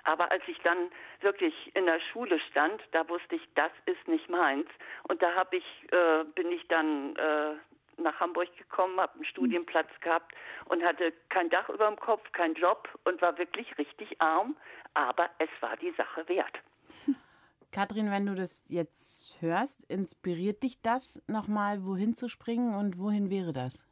[0.06, 0.92] Aber als ich dann
[1.22, 4.68] wirklich in der Schule stand, da wusste ich, das ist nicht meins.
[5.08, 7.56] Und da habe ich, äh, bin ich dann äh,
[7.98, 10.34] nach Hamburg gekommen, habe einen Studienplatz gehabt
[10.66, 14.56] und hatte kein Dach über dem Kopf, keinen Job und war wirklich richtig arm.
[14.94, 16.60] Aber es war die Sache wert.
[17.72, 23.30] Kathrin, wenn du das jetzt hörst, inspiriert dich das nochmal, wohin zu springen und wohin
[23.30, 23.86] wäre das?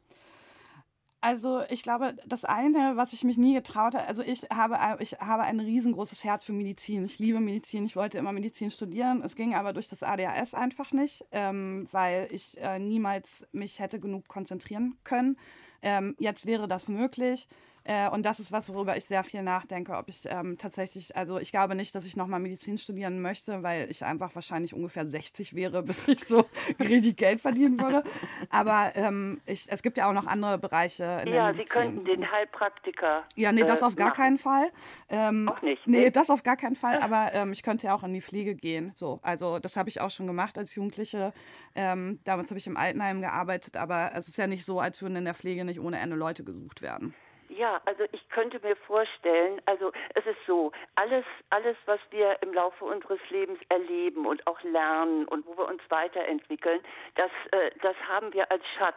[1.24, 5.12] Also ich glaube, das eine, was ich mich nie getraut habe, also ich habe, ich
[5.20, 7.02] habe ein riesengroßes Herz für Medizin.
[7.06, 7.86] Ich liebe Medizin.
[7.86, 9.22] Ich wollte immer Medizin studieren.
[9.24, 14.00] Es ging aber durch das ADHS einfach nicht, ähm, weil ich äh, niemals mich hätte
[14.00, 15.38] genug konzentrieren können.
[15.80, 17.48] Ähm, jetzt wäre das möglich.
[17.84, 21.38] Äh, und das ist was, worüber ich sehr viel nachdenke, ob ich ähm, tatsächlich, also
[21.38, 25.54] ich glaube nicht, dass ich nochmal Medizin studieren möchte, weil ich einfach wahrscheinlich ungefähr 60
[25.54, 26.46] wäre, bis ich so
[26.80, 28.02] richtig Geld verdienen würde.
[28.50, 31.66] Aber ähm, ich, es gibt ja auch noch andere Bereiche in ja, der Medizin.
[31.66, 33.24] Sie könnten den Heilpraktiker.
[33.36, 34.16] Ja, nee, das äh, auf gar machen.
[34.16, 34.70] keinen Fall.
[35.10, 36.10] Ähm, Auch nicht, Nee, ne?
[36.10, 38.92] das auf gar keinen Fall, aber ähm, ich könnte ja auch in die Pflege gehen.
[38.94, 41.32] So, also das habe ich auch schon gemacht als Jugendliche.
[41.74, 45.16] Ähm, damals habe ich im Altenheim gearbeitet, aber es ist ja nicht so, als würden
[45.16, 47.14] in der Pflege nicht ohne Ende Leute gesucht werden.
[47.48, 52.52] Ja, also ich könnte mir vorstellen, also es ist so, alles, alles, was wir im
[52.52, 56.80] Laufe unseres Lebens erleben und auch lernen und wo wir uns weiterentwickeln,
[57.16, 58.96] das, äh, das haben wir als Schatz.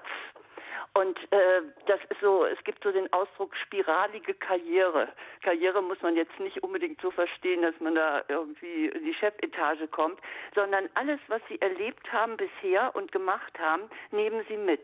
[0.93, 5.09] Und äh, das ist so, es gibt so den Ausdruck spiralige Karriere.
[5.43, 9.87] Karriere muss man jetzt nicht unbedingt so verstehen, dass man da irgendwie in die Chefetage
[9.89, 10.19] kommt,
[10.55, 14.83] sondern alles, was Sie erlebt haben bisher und gemacht haben, nehmen Sie mit.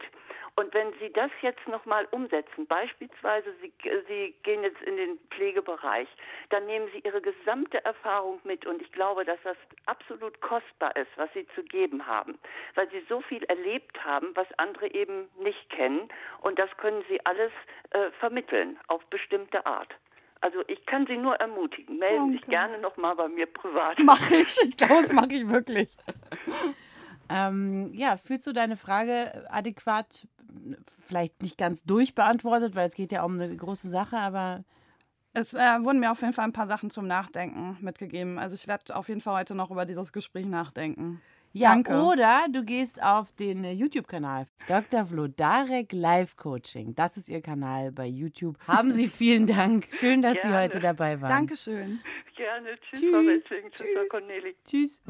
[0.56, 3.74] Und wenn Sie das jetzt nochmal umsetzen, beispielsweise Sie,
[4.08, 6.08] Sie gehen jetzt in den Pflegebereich,
[6.50, 8.66] dann nehmen Sie Ihre gesamte Erfahrung mit.
[8.68, 12.38] Und ich glaube, dass das absolut kostbar ist, was Sie zu geben haben,
[12.76, 16.08] weil Sie so viel erlebt haben, was andere eben nicht kennen.
[16.42, 17.52] Und das können Sie alles
[17.90, 19.90] äh, vermitteln auf bestimmte Art.
[20.42, 21.98] Also ich kann Sie nur ermutigen.
[21.98, 22.52] Melden Sie sich Danke.
[22.52, 23.98] gerne nochmal bei mir privat.
[24.00, 24.56] Mache ich.
[24.62, 25.90] Ich glaube, das mache ich wirklich.
[27.30, 30.28] Ähm, ja, fühlst du deine Frage adäquat,
[31.06, 34.64] vielleicht nicht ganz durchbeantwortet, weil es geht ja um eine große Sache, aber
[35.34, 38.38] Es äh, wurden mir auf jeden Fall ein paar Sachen zum Nachdenken mitgegeben.
[38.38, 41.22] Also ich werde auf jeden Fall heute noch über dieses Gespräch nachdenken.
[41.54, 42.02] ja, Danke.
[42.04, 45.06] oder du gehst auf den äh, YouTube-Kanal Dr.
[45.06, 46.94] Vlodarek Live Coaching.
[46.96, 48.58] Das ist ihr Kanal bei YouTube.
[48.68, 49.88] Haben Sie vielen Dank.
[50.00, 50.58] Schön, dass Sie Gerne.
[50.64, 51.30] heute dabei waren.
[51.30, 52.00] Dankeschön.
[52.36, 52.70] Gerne.
[52.82, 53.12] Tschüss, Tschüss.
[53.12, 53.72] Frau Wessing.
[53.72, 54.56] Tschüss, Frau Corneli.
[54.66, 55.02] Tschüss.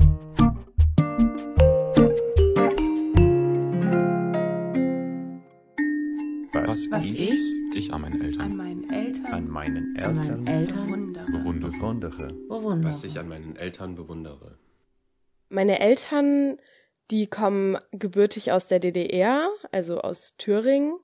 [6.54, 7.38] Was, Was ich, ich
[7.76, 11.72] ich an meinen Eltern an meinen Eltern, an meinen an Eltern meinen Eltern bewundere.
[11.72, 12.28] bewundere.
[12.48, 12.90] bewundere.
[12.90, 14.60] Was ich an meinen Eltern bewundere.
[15.50, 16.58] Meine Eltern,
[17.10, 21.00] die kommen gebürtig aus der DDR, also aus Thüringen.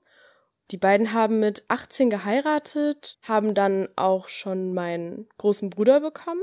[0.70, 6.42] Die beiden haben mit 18 geheiratet, haben dann auch schon meinen großen Bruder bekommen.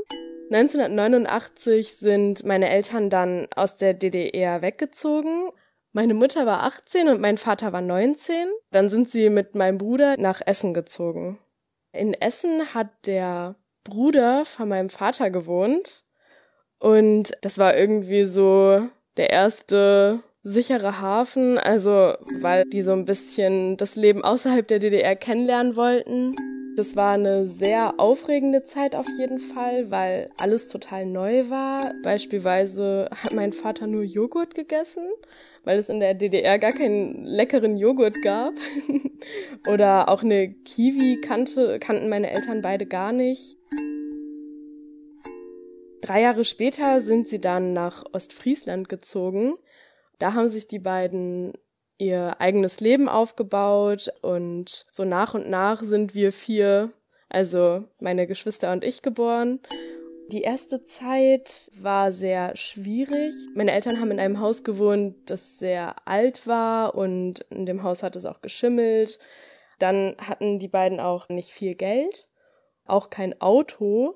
[0.51, 5.49] 1989 sind meine Eltern dann aus der DDR weggezogen.
[5.97, 8.49] Meine Mutter war 18 und mein Vater war 19.
[8.69, 11.39] Dann sind sie mit meinem Bruder nach Essen gezogen.
[11.91, 16.05] In Essen hat der Bruder von meinem Vater gewohnt.
[16.77, 23.75] Und das war irgendwie so der erste sichere Hafen, also weil die so ein bisschen
[23.77, 26.35] das Leben außerhalb der DDR kennenlernen wollten.
[26.77, 31.95] Das war eine sehr aufregende Zeit auf jeden Fall, weil alles total neu war.
[32.03, 35.09] Beispielsweise hat mein Vater nur Joghurt gegessen,
[35.63, 38.53] weil es in der DDR gar keinen leckeren Joghurt gab.
[39.67, 43.57] Oder auch eine Kiwi kannte, kannten meine Eltern beide gar nicht.
[46.01, 49.55] Drei Jahre später sind sie dann nach Ostfriesland gezogen.
[50.19, 51.53] Da haben sich die beiden
[51.97, 56.91] ihr eigenes Leben aufgebaut und so nach und nach sind wir vier,
[57.29, 59.59] also meine Geschwister und ich geboren.
[60.29, 63.33] Die erste Zeit war sehr schwierig.
[63.55, 68.03] Meine Eltern haben in einem Haus gewohnt, das sehr alt war und in dem Haus
[68.03, 69.19] hat es auch geschimmelt.
[69.79, 72.29] Dann hatten die beiden auch nicht viel Geld,
[72.85, 74.15] auch kein Auto.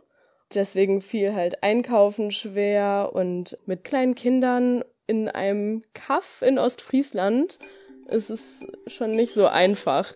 [0.54, 7.60] Deswegen fiel halt Einkaufen schwer und mit kleinen Kindern in einem Kaff in Ostfriesland
[8.08, 10.14] ist es schon nicht so einfach.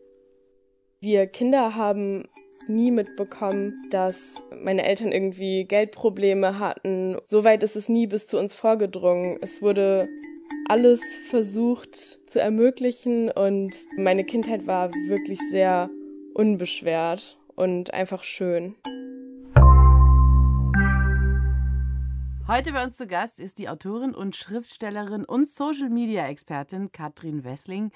[1.01, 2.29] Wir Kinder haben
[2.69, 7.17] nie mitbekommen, dass meine Eltern irgendwie Geldprobleme hatten.
[7.25, 9.37] Soweit ist es nie bis zu uns vorgedrungen.
[9.41, 10.07] Es wurde
[10.69, 11.95] alles versucht
[12.29, 15.89] zu ermöglichen und meine Kindheit war wirklich sehr
[16.33, 18.75] unbeschwert und einfach schön.
[22.47, 27.91] Heute bei uns zu Gast ist die Autorin und Schriftstellerin und Social-Media-Expertin Katrin Wessling.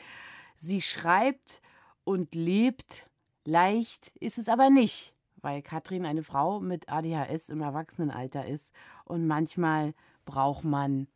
[0.55, 1.61] Sie schreibt
[2.03, 3.07] und lebt
[3.45, 8.73] leicht, ist es aber nicht, weil Katrin eine Frau mit ADHS im Erwachsenenalter ist
[9.05, 9.93] und manchmal
[10.25, 11.07] braucht man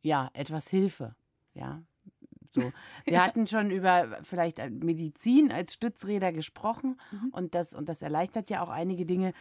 [0.00, 1.14] ja etwas Hilfe,
[1.52, 1.82] ja.
[2.50, 2.72] So.
[3.04, 7.00] Wir hatten schon über vielleicht Medizin als Stützräder gesprochen
[7.32, 9.32] und, das, und das erleichtert ja auch einige Dinge.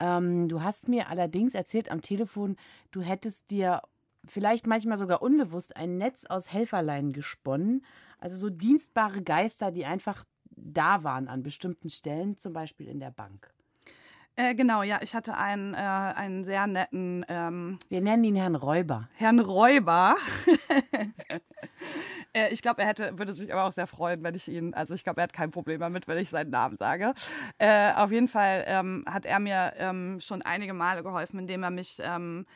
[0.00, 2.56] Ähm, du hast mir allerdings erzählt am Telefon,
[2.90, 3.82] du hättest dir
[4.26, 7.84] vielleicht manchmal sogar unbewusst ein Netz aus Helferlein gesponnen.
[8.18, 10.24] Also so dienstbare Geister, die einfach
[10.56, 13.52] da waren an bestimmten Stellen, zum Beispiel in der Bank.
[14.38, 18.54] Äh, genau, ja, ich hatte einen, äh, einen sehr netten ähm, Wir nennen ihn Herrn
[18.54, 19.08] Räuber.
[19.14, 20.14] Herrn Räuber.
[22.36, 24.94] Äh, ich glaube, er hätte, würde sich aber auch sehr freuen, wenn ich ihn, also
[24.94, 27.14] ich glaube, er hat kein Problem damit, wenn ich seinen Namen sage.
[27.58, 31.70] Äh, auf jeden Fall ähm, hat er mir ähm, schon einige Male geholfen, indem er
[31.70, 32.46] mich ähm,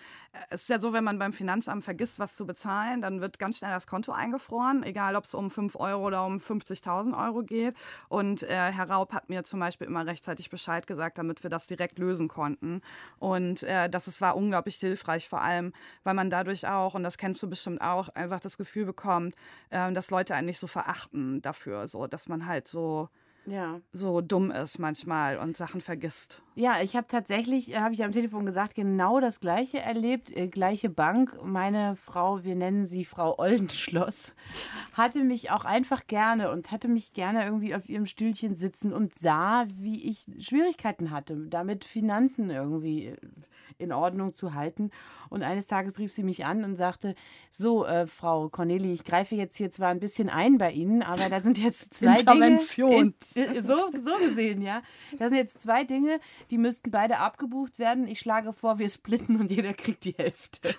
[0.48, 3.58] es ist ja so, wenn man beim Finanzamt vergisst, was zu bezahlen, dann wird ganz
[3.58, 7.74] schnell das Konto eingefroren, egal ob es um 5 Euro oder um 50.000 Euro geht.
[8.08, 11.66] Und äh, Herr Raub hat mir zum Beispiel immer rechtzeitig Bescheid gesagt, damit wir das
[11.66, 12.80] direkt lösen konnten.
[13.18, 15.72] Und äh, das ist, war unglaublich hilfreich, vor allem,
[16.04, 19.34] weil man dadurch auch, und das kennst du bestimmt auch, einfach das Gefühl bekommt,
[19.70, 23.08] äh, dass Leute einen nicht so verachten dafür, so dass man halt so
[23.46, 23.80] ja.
[23.92, 26.42] so dumm ist manchmal und Sachen vergisst.
[26.56, 30.30] Ja, ich habe tatsächlich, äh, habe ich am Telefon gesagt, genau das Gleiche erlebt.
[30.36, 31.38] Äh, gleiche Bank.
[31.42, 34.34] Meine Frau, wir nennen sie Frau Oldenschloss,
[34.92, 39.14] hatte mich auch einfach gerne und hatte mich gerne irgendwie auf ihrem Stühlchen sitzen und
[39.14, 43.16] sah, wie ich Schwierigkeiten hatte, damit Finanzen irgendwie äh,
[43.78, 44.90] in Ordnung zu halten.
[45.30, 47.14] Und eines Tages rief sie mich an und sagte:
[47.50, 51.28] So, äh, Frau Corneli, ich greife jetzt hier zwar ein bisschen ein bei Ihnen, aber
[51.28, 52.90] da sind jetzt zwei Intervention.
[52.90, 53.14] Dinge.
[53.60, 54.82] So, so gesehen, ja.
[55.18, 58.06] Da sind jetzt zwei Dinge, die müssten beide abgebucht werden.
[58.08, 60.74] Ich schlage vor, wir splitten und jeder kriegt die Hälfte.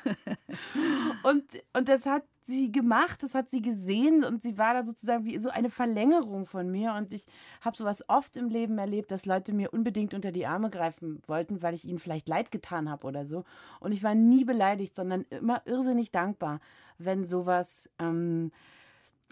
[1.24, 5.26] und, und das hat sie gemacht, das hat sie gesehen und sie war da sozusagen
[5.26, 6.94] wie so eine Verlängerung von mir.
[6.94, 7.26] Und ich
[7.62, 11.62] habe sowas oft im Leben erlebt, dass Leute mir unbedingt unter die Arme greifen wollten,
[11.62, 13.44] weil ich ihnen vielleicht leid getan habe oder so.
[13.80, 16.60] Und ich war nie beleidigt, sondern immer irrsinnig dankbar,
[16.98, 18.52] wenn sowas, ähm,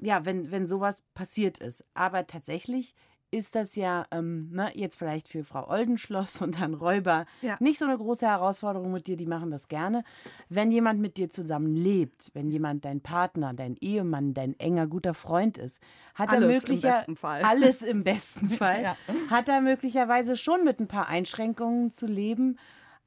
[0.02, 1.84] ja, wenn, wenn sowas passiert ist.
[1.94, 2.96] Aber tatsächlich
[3.32, 7.58] ist das ja ähm, ne, jetzt vielleicht für Frau Oldenschloss und Herrn Räuber ja.
[7.60, 10.04] nicht so eine große Herausforderung mit dir, die machen das gerne.
[10.50, 15.14] Wenn jemand mit dir zusammen lebt, wenn jemand dein Partner, dein Ehemann, dein enger, guter
[15.14, 15.82] Freund ist,
[16.16, 18.98] hat alles er möglicherweise alles im besten Fall, ja.
[19.30, 22.58] hat er möglicherweise schon mit ein paar Einschränkungen zu leben.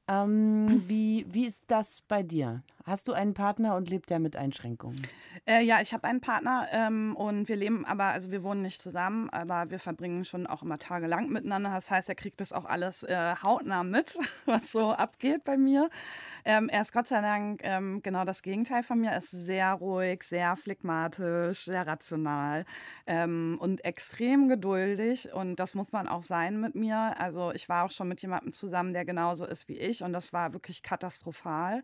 [0.07, 2.61] Ähm, wie, wie ist das bei dir?
[2.85, 5.01] Hast du einen Partner und lebt der mit Einschränkungen?
[5.47, 8.81] Äh, ja, ich habe einen Partner ähm, und wir leben aber, also wir wohnen nicht
[8.81, 11.71] zusammen, aber wir verbringen schon auch immer tagelang miteinander.
[11.71, 15.89] Das heißt, er kriegt das auch alles äh, hautnah mit, was so abgeht bei mir.
[16.43, 19.11] Ähm, er ist Gott sei Dank ähm, genau das Gegenteil von mir.
[19.11, 22.65] Er ist sehr ruhig, sehr phlegmatisch, sehr rational
[23.07, 25.33] ähm, und extrem geduldig.
[25.33, 27.15] Und das muss man auch sein mit mir.
[27.17, 30.33] Also ich war auch schon mit jemandem zusammen, der genauso ist wie ich und das
[30.33, 31.81] war wirklich katastrophal.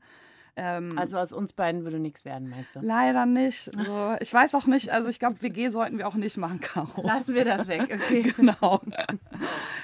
[0.62, 2.82] Ähm, also aus uns beiden würde nichts werden, meinst du?
[2.82, 3.72] Leider nicht.
[3.78, 7.02] Also, ich weiß auch nicht, also ich glaube, WG sollten wir auch nicht machen, Caro.
[7.02, 8.24] Lassen wir das weg, okay.
[8.36, 8.82] genau.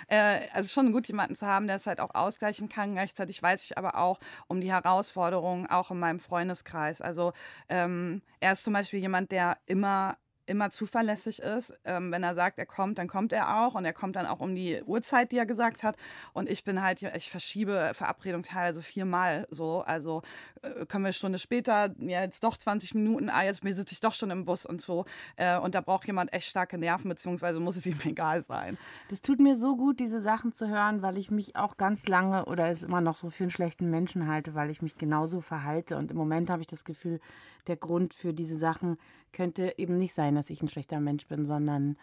[0.10, 2.92] äh, also schon gut, jemanden zu haben, der es halt auch ausgleichen kann.
[2.92, 7.00] Gleichzeitig weiß ich aber auch um die Herausforderungen, auch in meinem Freundeskreis.
[7.00, 7.32] Also
[7.70, 11.78] ähm, er ist zum Beispiel jemand, der immer immer zuverlässig ist.
[11.86, 14.40] Ähm, wenn er sagt, er kommt, dann kommt er auch und er kommt dann auch
[14.40, 15.96] um die Uhrzeit, die er gesagt hat.
[16.34, 19.82] Und ich bin halt, ich verschiebe Verabredung teilweise viermal so.
[19.82, 20.22] Also
[20.62, 24.00] äh, können wir eine Stunde später, ja, jetzt doch 20 Minuten, ah, jetzt sitze ich
[24.00, 25.06] doch schon im Bus und so.
[25.36, 28.78] Äh, und da braucht jemand echt starke Nerven, beziehungsweise muss es ihm egal sein.
[29.10, 32.46] Das tut mir so gut, diese Sachen zu hören, weil ich mich auch ganz lange
[32.46, 35.98] oder es immer noch so für einen schlechten Menschen halte, weil ich mich genauso verhalte.
[35.98, 37.20] Und im Moment habe ich das Gefühl,
[37.68, 38.98] der Grund für diese Sachen
[39.34, 41.98] könnte eben nicht sein, dass ich ein schlechter Mensch bin, sondern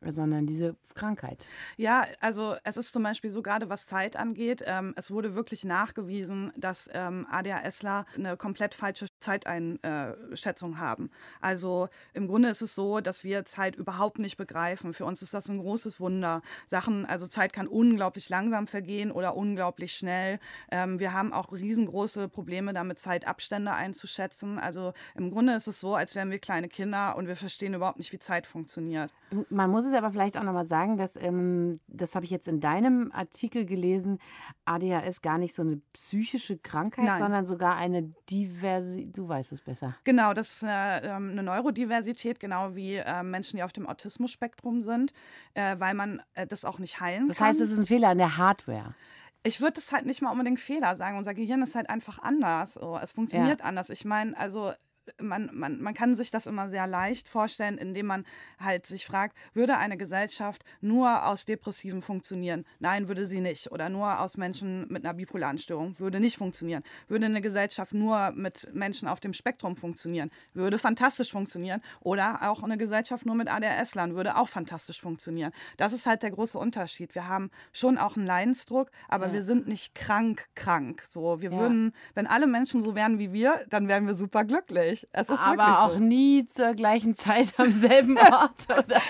[0.00, 1.46] sondern diese Krankheit.
[1.76, 5.64] Ja, also es ist zum Beispiel so gerade was Zeit angeht, ähm, es wurde wirklich
[5.64, 11.10] nachgewiesen, dass ähm, ADHSler eine komplett falsche Zeiteinschätzung haben.
[11.40, 14.92] Also im Grunde ist es so, dass wir Zeit überhaupt nicht begreifen.
[14.92, 16.42] Für uns ist das ein großes Wunder.
[16.66, 20.38] Sachen, also Zeit kann unglaublich langsam vergehen oder unglaublich schnell.
[20.70, 24.58] Ähm, wir haben auch riesengroße Probleme damit, Zeitabstände einzuschätzen.
[24.58, 27.98] Also im Grunde ist es so, als wären wir kleine Kinder und wir verstehen überhaupt
[27.98, 29.12] nicht, wie Zeit funktioniert.
[29.50, 32.60] Man muss es aber vielleicht auch nochmal sagen, dass, ähm, das habe ich jetzt in
[32.60, 34.18] deinem Artikel gelesen,
[34.64, 37.18] ADHS gar nicht so eine psychische Krankheit, Nein.
[37.18, 39.07] sondern sogar eine Diversität.
[39.12, 39.96] Du weißt es besser.
[40.04, 44.82] Genau, das ist eine, ähm, eine Neurodiversität, genau wie äh, Menschen, die auf dem Autismus-Spektrum
[44.82, 45.12] sind,
[45.54, 47.46] äh, weil man äh, das auch nicht heilen das kann.
[47.48, 48.94] Das heißt, es ist ein Fehler an der Hardware.
[49.42, 51.16] Ich würde es halt nicht mal unbedingt Fehler sagen.
[51.16, 52.76] Unser Gehirn ist halt einfach anders.
[53.02, 53.64] Es funktioniert ja.
[53.66, 53.88] anders.
[53.88, 54.72] Ich meine, also
[55.20, 58.24] man, man, man kann sich das immer sehr leicht vorstellen, indem man
[58.58, 62.64] halt sich fragt, würde eine Gesellschaft nur aus Depressiven funktionieren?
[62.78, 63.70] Nein, würde sie nicht.
[63.72, 65.98] Oder nur aus Menschen mit einer bipolaren Störung?
[65.98, 66.82] Würde nicht funktionieren.
[67.08, 70.30] Würde eine Gesellschaft nur mit Menschen auf dem Spektrum funktionieren?
[70.54, 71.80] Würde fantastisch funktionieren.
[72.00, 75.52] Oder auch eine Gesellschaft nur mit ADHS-Lern würde auch fantastisch funktionieren.
[75.76, 77.14] Das ist halt der große Unterschied.
[77.14, 79.32] Wir haben schon auch einen Leidensdruck, aber ja.
[79.34, 81.04] wir sind nicht krank, krank.
[81.08, 81.58] So, wir ja.
[81.58, 85.08] würden, wenn alle Menschen so wären wie wir, dann wären wir super glücklich wirklich.
[85.12, 85.98] Es ist Aber auch so.
[85.98, 89.00] nie zur gleichen Zeit am selben Ort oder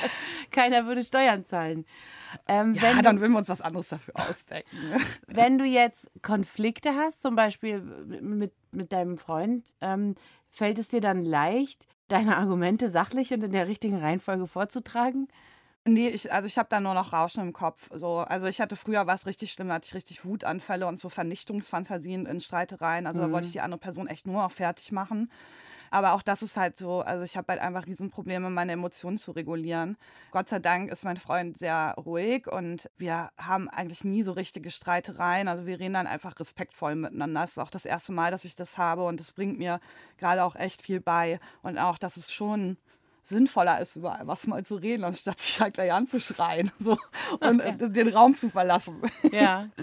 [0.50, 1.86] keiner würde Steuern zahlen.
[2.46, 4.68] Ähm, ja, dann würden wir uns was anderes dafür ausdenken.
[5.26, 10.14] wenn du jetzt Konflikte hast, zum Beispiel mit, mit deinem Freund, ähm,
[10.50, 15.28] fällt es dir dann leicht, deine Argumente sachlich und in der richtigen Reihenfolge vorzutragen?
[15.88, 17.88] Nee, ich, also ich habe da nur noch Rauschen im Kopf.
[17.94, 18.18] So.
[18.18, 22.26] Also ich hatte früher was richtig schlimm, da hatte ich richtig Wutanfälle und so Vernichtungsfantasien
[22.26, 23.06] in Streitereien.
[23.06, 23.26] Also mhm.
[23.26, 25.30] da wollte ich die andere Person echt nur noch fertig machen.
[25.90, 29.32] Aber auch das ist halt so, also ich habe halt einfach Riesenprobleme, meine Emotionen zu
[29.32, 29.96] regulieren.
[30.30, 34.70] Gott sei Dank ist mein Freund sehr ruhig und wir haben eigentlich nie so richtige
[34.70, 35.48] Streitereien.
[35.48, 37.40] Also wir reden dann einfach respektvoll miteinander.
[37.40, 39.80] Das ist auch das erste Mal, dass ich das habe und das bringt mir
[40.18, 41.40] gerade auch echt viel bei.
[41.62, 42.76] Und auch, dass es schon
[43.22, 46.96] sinnvoller ist, über was mal zu reden, anstatt sich halt gleich anzuschreien so,
[47.40, 47.90] und okay.
[47.90, 49.00] den Raum zu verlassen.
[49.32, 49.68] Ja.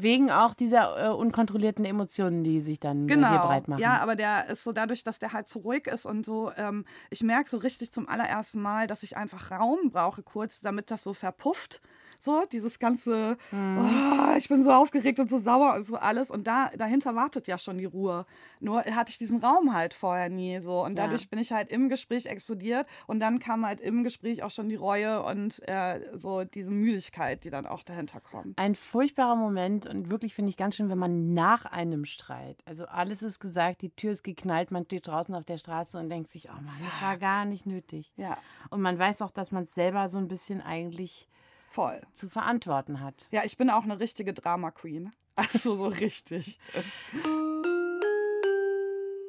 [0.00, 3.30] Wegen auch dieser äh, unkontrollierten Emotionen, die sich dann genau.
[3.30, 3.80] hier breit machen.
[3.80, 6.84] Ja, aber der ist so dadurch, dass der halt so ruhig ist und so, ähm,
[7.10, 11.02] ich merke so richtig zum allerersten Mal, dass ich einfach Raum brauche kurz, damit das
[11.02, 11.80] so verpufft.
[12.18, 13.78] So, dieses ganze, mhm.
[13.78, 16.30] oh, ich bin so aufgeregt und so sauer und so alles.
[16.30, 18.26] Und da, dahinter wartet ja schon die Ruhe.
[18.60, 20.84] Nur hatte ich diesen Raum halt vorher nie so.
[20.84, 21.28] Und dadurch ja.
[21.30, 22.86] bin ich halt im Gespräch explodiert.
[23.06, 27.44] Und dann kam halt im Gespräch auch schon die Reue und äh, so diese Müdigkeit,
[27.44, 28.58] die dann auch dahinter kommt.
[28.58, 32.86] Ein furchtbarer Moment und wirklich finde ich ganz schön, wenn man nach einem Streit, also
[32.86, 36.30] alles ist gesagt, die Tür ist geknallt, man steht draußen auf der Straße und denkt
[36.30, 38.12] sich, oh Mann, das war gar nicht nötig.
[38.16, 38.38] Ja.
[38.70, 41.28] Und man weiß auch, dass man es selber so ein bisschen eigentlich
[41.68, 42.00] Voll.
[42.12, 43.28] zu verantworten hat.
[43.30, 45.10] Ja, ich bin auch eine richtige Drama Queen.
[45.36, 46.58] Also so richtig.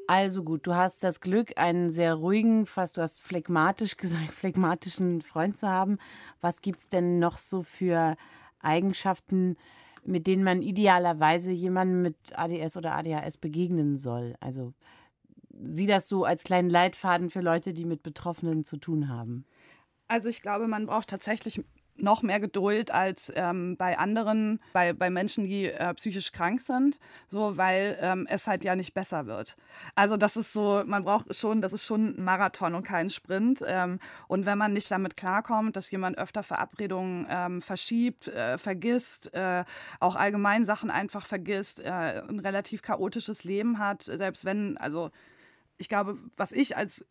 [0.07, 5.21] Also gut, du hast das Glück, einen sehr ruhigen, fast du hast phlegmatisch gesagt, phlegmatischen
[5.21, 5.99] Freund zu haben.
[6.41, 8.15] Was gibt es denn noch so für
[8.59, 9.55] Eigenschaften,
[10.03, 14.35] mit denen man idealerweise jemandem mit ADS oder ADHS begegnen soll?
[14.39, 14.73] Also
[15.61, 19.45] sieh das so als kleinen Leitfaden für Leute, die mit Betroffenen zu tun haben.
[20.07, 21.63] Also ich glaube, man braucht tatsächlich
[22.01, 26.99] noch mehr Geduld als ähm, bei anderen, bei, bei Menschen, die äh, psychisch krank sind,
[27.27, 29.55] so weil ähm, es halt ja nicht besser wird.
[29.95, 33.63] Also das ist so, man braucht schon, das ist schon ein Marathon und kein Sprint.
[33.65, 39.33] Ähm, und wenn man nicht damit klarkommt, dass jemand öfter Verabredungen ähm, verschiebt, äh, vergisst,
[39.33, 39.63] äh,
[39.99, 45.11] auch allgemein Sachen einfach vergisst, äh, ein relativ chaotisches Leben hat, selbst wenn, also
[45.79, 47.05] ich glaube, was ich als äh,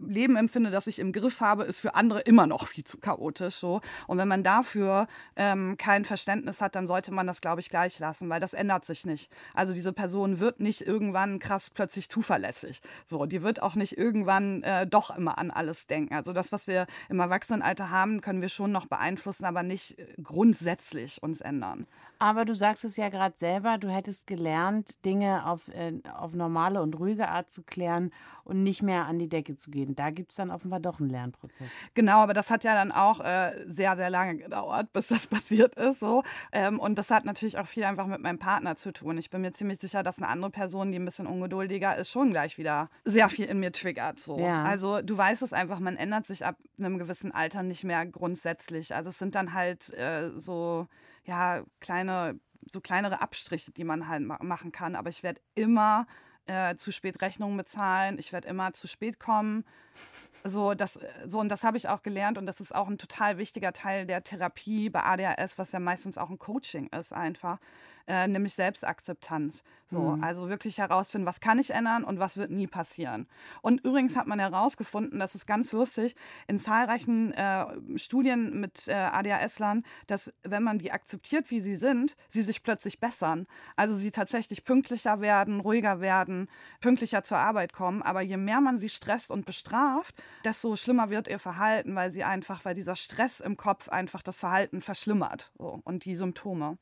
[0.00, 3.56] Leben empfinde, das ich im Griff habe, ist für andere immer noch viel zu chaotisch.
[3.56, 3.80] So.
[4.06, 7.98] Und wenn man dafür ähm, kein Verständnis hat, dann sollte man das, glaube ich, gleich
[7.98, 9.30] lassen, weil das ändert sich nicht.
[9.54, 12.80] Also diese Person wird nicht irgendwann krass plötzlich zuverlässig.
[13.04, 16.14] So, die wird auch nicht irgendwann äh, doch immer an alles denken.
[16.14, 20.06] Also das, was wir im Erwachsenenalter haben, können wir schon noch beeinflussen, aber nicht äh,
[20.22, 21.88] grundsätzlich uns ändern.
[22.22, 26.80] Aber du sagst es ja gerade selber, du hättest gelernt, Dinge auf, äh, auf normale
[26.80, 28.12] und ruhige Art zu klären
[28.44, 29.96] und nicht mehr an die Decke zu gehen.
[29.96, 31.66] Da gibt es dann offenbar doch einen Lernprozess.
[31.94, 35.74] Genau, aber das hat ja dann auch äh, sehr, sehr lange gedauert, bis das passiert
[35.74, 35.98] ist.
[35.98, 36.22] So.
[36.52, 39.18] Ähm, und das hat natürlich auch viel einfach mit meinem Partner zu tun.
[39.18, 42.30] Ich bin mir ziemlich sicher, dass eine andere Person, die ein bisschen ungeduldiger ist, schon
[42.30, 44.20] gleich wieder sehr viel in mir triggert.
[44.20, 44.38] So.
[44.38, 44.62] Ja.
[44.62, 48.94] Also du weißt es einfach, man ändert sich ab einem gewissen Alter nicht mehr grundsätzlich.
[48.94, 50.86] Also es sind dann halt äh, so
[51.24, 52.38] ja, kleine,
[52.70, 54.96] so kleinere Abstriche, die man halt ma machen kann.
[54.96, 56.06] Aber ich werde immer
[56.46, 59.64] äh, zu spät Rechnungen bezahlen, ich werde immer zu spät kommen.
[60.44, 63.38] So, das, so, und das habe ich auch gelernt und das ist auch ein total
[63.38, 67.58] wichtiger Teil der Therapie bei ADHS, was ja meistens auch ein Coaching ist einfach
[68.06, 69.62] äh, nämlich Selbstakzeptanz.
[69.92, 70.24] So, mhm.
[70.24, 73.28] Also wirklich herausfinden, was kann ich ändern und was wird nie passieren.
[73.60, 78.94] Und übrigens hat man herausgefunden, das ist ganz lustig, in zahlreichen äh, Studien mit äh,
[78.94, 83.46] ADHS-Lern, dass wenn man die akzeptiert, wie sie sind, sie sich plötzlich bessern.
[83.76, 86.48] Also sie tatsächlich pünktlicher werden, ruhiger werden,
[86.80, 88.00] pünktlicher zur Arbeit kommen.
[88.00, 90.14] Aber je mehr man sie stresst und bestraft,
[90.46, 94.38] desto schlimmer wird ihr Verhalten, weil sie einfach, weil dieser Stress im Kopf einfach das
[94.38, 96.78] Verhalten verschlimmert so, und die Symptome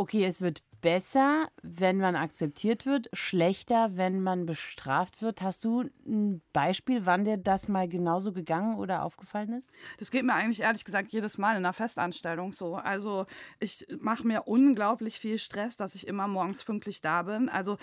[0.00, 5.42] okay, es wird besser, wenn man akzeptiert wird, schlechter, wenn man bestraft wird.
[5.42, 9.68] Hast du ein Beispiel, wann dir das mal genauso gegangen oder aufgefallen ist?
[9.98, 12.76] Das geht mir eigentlich ehrlich gesagt jedes Mal in einer Festanstellung so.
[12.76, 13.26] Also
[13.58, 17.50] ich mache mir unglaublich viel Stress, dass ich immer morgens pünktlich da bin.
[17.50, 17.76] Also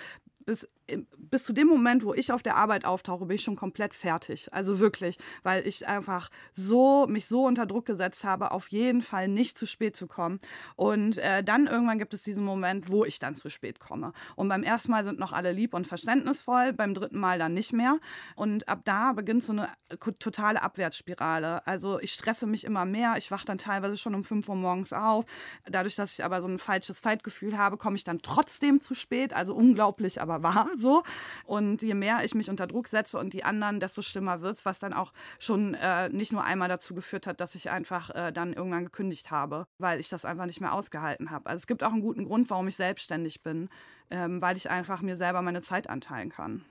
[0.48, 0.66] bis,
[1.18, 4.52] bis zu dem Moment, wo ich auf der Arbeit auftauche, bin ich schon komplett fertig.
[4.54, 9.28] Also wirklich, weil ich einfach so mich so unter Druck gesetzt habe, auf jeden Fall
[9.28, 10.40] nicht zu spät zu kommen.
[10.76, 14.14] Und äh, dann irgendwann gibt es diesen Moment, wo ich dann zu spät komme.
[14.38, 17.74] Und beim ersten Mal sind noch alle lieb und verständnisvoll, beim dritten Mal dann nicht
[17.74, 18.00] mehr.
[18.38, 19.70] Und ab da beginnt so eine
[20.20, 21.68] totale Abwärtsspirale.
[21.68, 23.16] Also ich stresse mich immer mehr.
[23.18, 25.26] Ich wache dann teilweise schon um 5 Uhr morgens auf.
[25.66, 29.34] Dadurch, dass ich aber so ein falsches Zeitgefühl habe, komme ich dann trotzdem zu spät.
[29.34, 31.04] Also unglaublich, aber war so.
[31.46, 34.66] Und je mehr ich mich unter Druck setze und die anderen, desto schlimmer wird es,
[34.66, 38.32] was dann auch schon äh, nicht nur einmal dazu geführt hat, dass ich einfach äh,
[38.32, 41.48] dann irgendwann gekündigt habe, weil ich das einfach nicht mehr ausgehalten habe.
[41.48, 43.70] Also es gibt auch einen guten Grund, warum ich selbstständig bin,
[44.10, 46.64] ähm, weil ich einfach mir selber meine Zeit anteilen kann.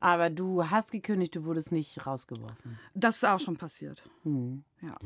[0.00, 2.78] Aber du hast gekündigt, du wurdest nicht rausgeworfen.
[2.94, 4.02] Das ist auch schon passiert.
[4.24, 4.64] Hm.
[4.80, 4.96] Ja.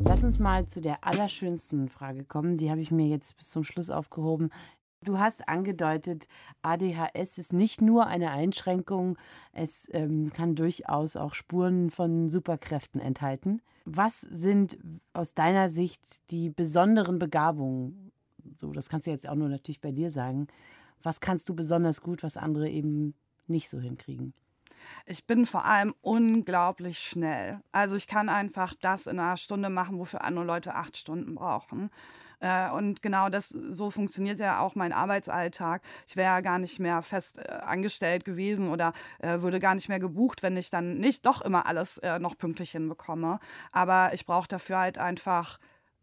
[0.00, 2.56] Lass uns mal zu der allerschönsten Frage kommen.
[2.56, 4.50] Die habe ich mir jetzt bis zum Schluss aufgehoben.
[5.02, 6.28] Du hast angedeutet,
[6.62, 9.16] ADHS ist nicht nur eine Einschränkung,
[9.52, 13.60] es ähm, kann durchaus auch Spuren von Superkräften enthalten.
[13.84, 14.78] Was sind
[15.12, 18.12] aus deiner Sicht die besonderen Begabungen?
[18.56, 20.48] So, das kannst du jetzt auch nur natürlich bei dir sagen.
[21.02, 23.14] Was kannst du besonders gut, was andere eben
[23.46, 24.32] nicht so hinkriegen?
[25.06, 27.60] Ich bin vor allem unglaublich schnell.
[27.72, 31.90] Also ich kann einfach das in einer Stunde machen, wofür andere Leute acht Stunden brauchen.
[32.40, 35.82] Äh, und genau das, so funktioniert ja auch mein Arbeitsalltag.
[36.06, 39.88] Ich wäre ja gar nicht mehr fest äh, angestellt gewesen oder äh, würde gar nicht
[39.88, 43.40] mehr gebucht, wenn ich dann nicht doch immer alles noch pünktlich hinbekomme.
[43.72, 45.58] Aber ich brauche dafür halt einfach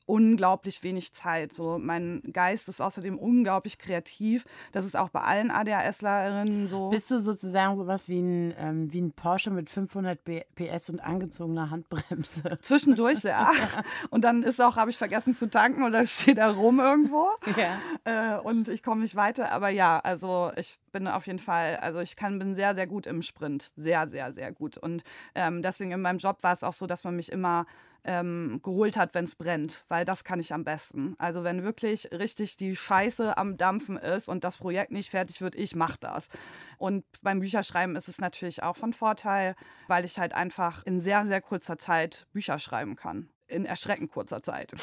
[0.06, 1.54] unglaublich wenig Zeit.
[1.54, 4.46] So, mein Geist ist außerdem unglaublich kreativ.
[4.72, 6.90] Das ist auch bei allen ADHSlerinnen so.
[6.90, 10.20] Bist du sozusagen sowas wie ein, ähm, wie ein Porsche mit 500
[10.56, 12.58] PS und angezogener Handbremse?
[12.62, 13.50] Zwischendurch, ja.
[14.10, 17.28] Und dann ist auch, habe ich vergessen zu tanken oder steht da rum irgendwo.
[17.58, 18.38] Ja.
[18.38, 19.52] Äh, und ich komme nicht weiter.
[19.52, 23.08] Aber ja, also ich bin auf jeden Fall, also ich kann, bin sehr, sehr gut
[23.08, 23.72] im Sprint.
[23.76, 24.78] Sehr, sehr, sehr gut.
[24.78, 25.04] Und
[25.34, 27.66] ähm, deswegen in meinem Job war es auch so, dass man mich immer
[28.06, 31.16] ähm, geholt hat, wenn es brennt, weil das kann ich am besten.
[31.18, 35.56] Also wenn wirklich richtig die Scheiße am Dampfen ist und das Projekt nicht fertig wird,
[35.56, 36.30] ich mache das.
[36.78, 39.56] Und beim Bücherschreiben ist es natürlich auch von Vorteil,
[39.88, 43.30] weil ich halt einfach in sehr, sehr kurzer Zeit Bücher schreiben kann.
[43.48, 44.74] In erschreckend kurzer Zeit.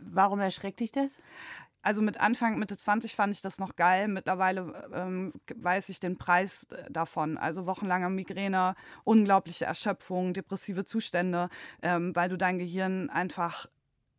[0.00, 1.18] Warum erschreckt dich das?
[1.82, 4.08] Also mit Anfang, Mitte 20 fand ich das noch geil.
[4.08, 7.36] Mittlerweile ähm, weiß ich den Preis äh, davon.
[7.36, 8.74] Also wochenlange Migräne,
[9.04, 11.48] unglaubliche Erschöpfung, depressive Zustände,
[11.82, 13.66] ähm, weil du dein Gehirn einfach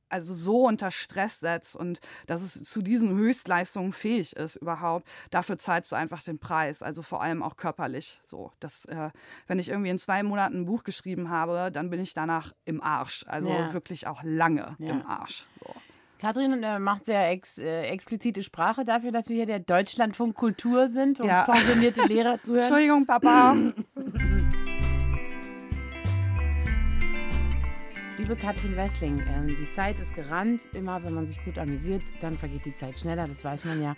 [0.10, 5.58] also so unter Stress setzt und dass es zu diesen Höchstleistungen fähig ist überhaupt, dafür
[5.58, 6.84] zahlst du einfach den Preis.
[6.84, 8.22] Also vor allem auch körperlich.
[8.28, 9.10] So, dass, äh,
[9.48, 12.84] wenn ich irgendwie in zwei Monaten ein Buch geschrieben habe, dann bin ich danach im
[12.84, 13.26] Arsch.
[13.28, 13.74] Also ja.
[13.74, 14.92] wirklich auch lange ja.
[14.92, 15.48] im Arsch.
[15.66, 15.74] So.
[16.24, 20.88] Kathrin äh, macht sehr ex, äh, explizite Sprache dafür, dass wir hier der Deutschlandfunk Kultur
[20.88, 21.44] sind und ja.
[21.44, 22.62] pensionierte Lehrer zuhören.
[22.62, 23.58] Entschuldigung, Papa.
[28.18, 30.66] Liebe Katrin Wessling, äh, die Zeit ist gerannt.
[30.72, 33.98] Immer wenn man sich gut amüsiert, dann vergeht die Zeit schneller, das weiß man ja.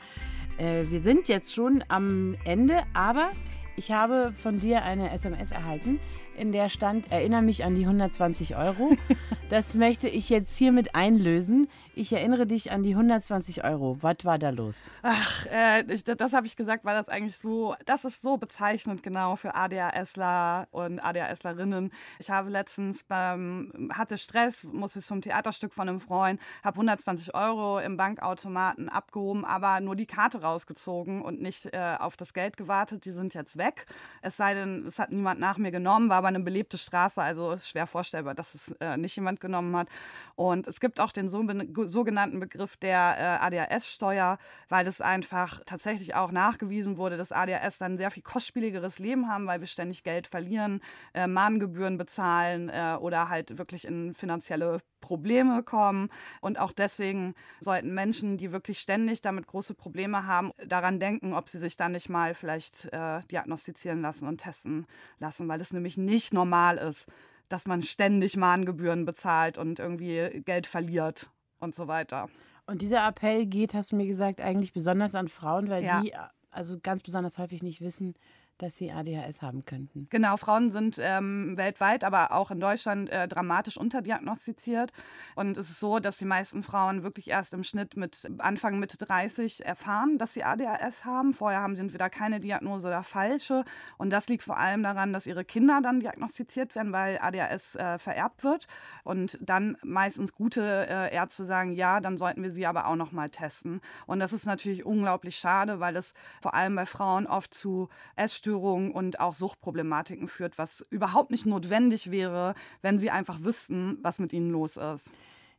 [0.58, 3.30] Äh, wir sind jetzt schon am Ende, aber
[3.76, 6.00] ich habe von dir eine SMS erhalten,
[6.38, 8.90] in der stand, erinnere mich an die 120 Euro.
[9.48, 11.68] Das möchte ich jetzt hiermit einlösen.
[11.98, 13.98] Ich erinnere dich an die 120 Euro.
[14.02, 14.90] Was war da los?
[15.02, 19.02] Ach, äh, ich, das habe ich gesagt, weil das eigentlich so, das ist so bezeichnend
[19.02, 21.94] genau für ADHSler und ADHSlerinnen.
[22.20, 27.80] Ich habe letztens beim, hatte Stress, musste zum Theaterstück von einem Freund, habe 120 Euro
[27.80, 33.06] im Bankautomaten abgehoben, aber nur die Karte rausgezogen und nicht äh, auf das Geld gewartet.
[33.06, 33.86] Die sind jetzt weg.
[34.22, 37.58] Es sei denn, es hat niemand nach mir genommen, war aber eine belebte Straße, also
[37.58, 39.88] schwer vorstellbar, dass es äh, nicht jemand genommen hat.
[40.36, 41.40] Und es gibt auch den so
[41.88, 44.38] sogenannten Begriff der äh, ADHS-Steuer,
[44.70, 49.30] weil es einfach tatsächlich auch nachgewiesen wurde, dass ADHS dann ein sehr viel kostspieligeres Leben
[49.30, 50.82] haben, weil wir ständig Geld verlieren,
[51.14, 56.10] äh, Mahngebühren bezahlen äh, oder halt wirklich in finanzielle Probleme kommen.
[56.42, 61.48] Und auch deswegen sollten Menschen, die wirklich ständig damit große Probleme haben, daran denken, ob
[61.48, 64.88] sie sich dann nicht mal vielleicht äh, diagnostizieren lassen und testen
[65.20, 67.08] lassen, weil es nämlich nicht normal ist,
[67.50, 71.30] dass man ständig Mahngebühren bezahlt und irgendwie Geld verliert
[71.60, 72.30] und so weiter.
[72.68, 76.02] Und dieser Appell geht, hast du mir gesagt, eigentlich besonders an Frauen, weil ja.
[76.02, 76.14] die
[76.56, 78.16] also ganz besonders häufig nicht wissen,
[78.58, 80.08] dass sie ADHS haben könnten.
[80.10, 84.92] Genau, Frauen sind ähm, weltweit, aber auch in Deutschland äh, dramatisch unterdiagnostiziert.
[85.36, 88.98] Und es ist so, dass die meisten Frauen wirklich erst im Schnitt mit Anfang Mitte
[88.98, 91.34] 30 erfahren, dass sie ADHS haben.
[91.34, 93.66] Vorher haben sie entweder keine Diagnose oder falsche.
[93.98, 97.98] Und das liegt vor allem daran, dass ihre Kinder dann diagnostiziert werden, weil ADHS äh,
[97.98, 98.68] vererbt wird.
[99.04, 103.12] Und dann meistens gute äh, Ärzte sagen, ja, dann sollten wir sie aber auch noch
[103.12, 103.82] mal testen.
[104.06, 108.45] Und das ist natürlich unglaublich schade, weil es vor allem bei Frauen oft zu Essstörungen
[108.46, 114.20] Essstörungen und auch Suchtproblematiken führt, was überhaupt nicht notwendig wäre, wenn sie einfach wüssten, was
[114.20, 115.12] mit ihnen los ist.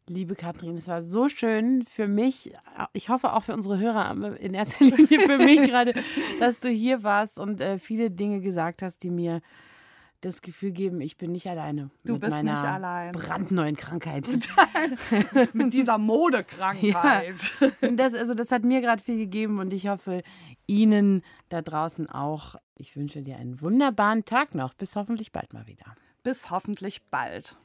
[0.09, 2.53] Liebe Katrin, es war so schön für mich,
[2.93, 5.95] ich hoffe auch für unsere Hörer, aber in erster Linie für mich gerade,
[6.39, 9.41] dass du hier warst und äh, viele Dinge gesagt hast, die mir
[10.21, 11.91] das Gefühl geben, ich bin nicht alleine.
[12.05, 13.12] Du mit bist meiner nicht allein.
[13.12, 14.27] Brandneuen Krankheit.
[15.53, 17.57] mit dieser Modekrankheit.
[17.81, 17.91] Ja.
[17.93, 20.23] Das, also das hat mir gerade viel gegeben und ich hoffe,
[20.67, 22.57] Ihnen da draußen auch.
[22.77, 24.75] Ich wünsche dir einen wunderbaren Tag noch.
[24.75, 25.95] Bis hoffentlich bald mal wieder.
[26.23, 27.57] Bis hoffentlich bald.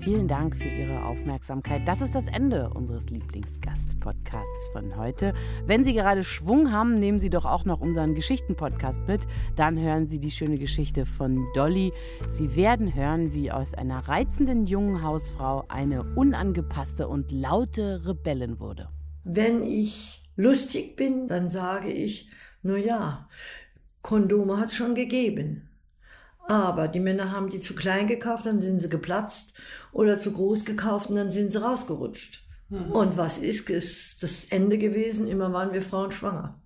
[0.00, 1.86] Vielen Dank für Ihre Aufmerksamkeit.
[1.86, 5.34] Das ist das Ende unseres Lieblingsgast-Podcasts von heute.
[5.66, 9.26] Wenn Sie gerade Schwung haben, nehmen Sie doch auch noch unseren Geschichten-Podcast mit.
[9.56, 11.92] Dann hören Sie die schöne Geschichte von Dolly.
[12.30, 18.88] Sie werden hören, wie aus einer reizenden jungen Hausfrau eine unangepasste und laute Rebellin wurde.
[19.24, 22.30] Wenn ich lustig bin, dann sage ich,
[22.62, 23.28] nur ja,
[24.00, 25.68] Kondome hat es schon gegeben.
[26.48, 29.54] Aber die Männer haben die zu klein gekauft, dann sind sie geplatzt
[29.92, 32.44] oder zu groß gekauft und dann sind sie rausgerutscht.
[32.68, 32.92] Mhm.
[32.92, 35.28] Und was ist, ist das Ende gewesen?
[35.28, 36.60] Immer waren wir Frauen schwanger.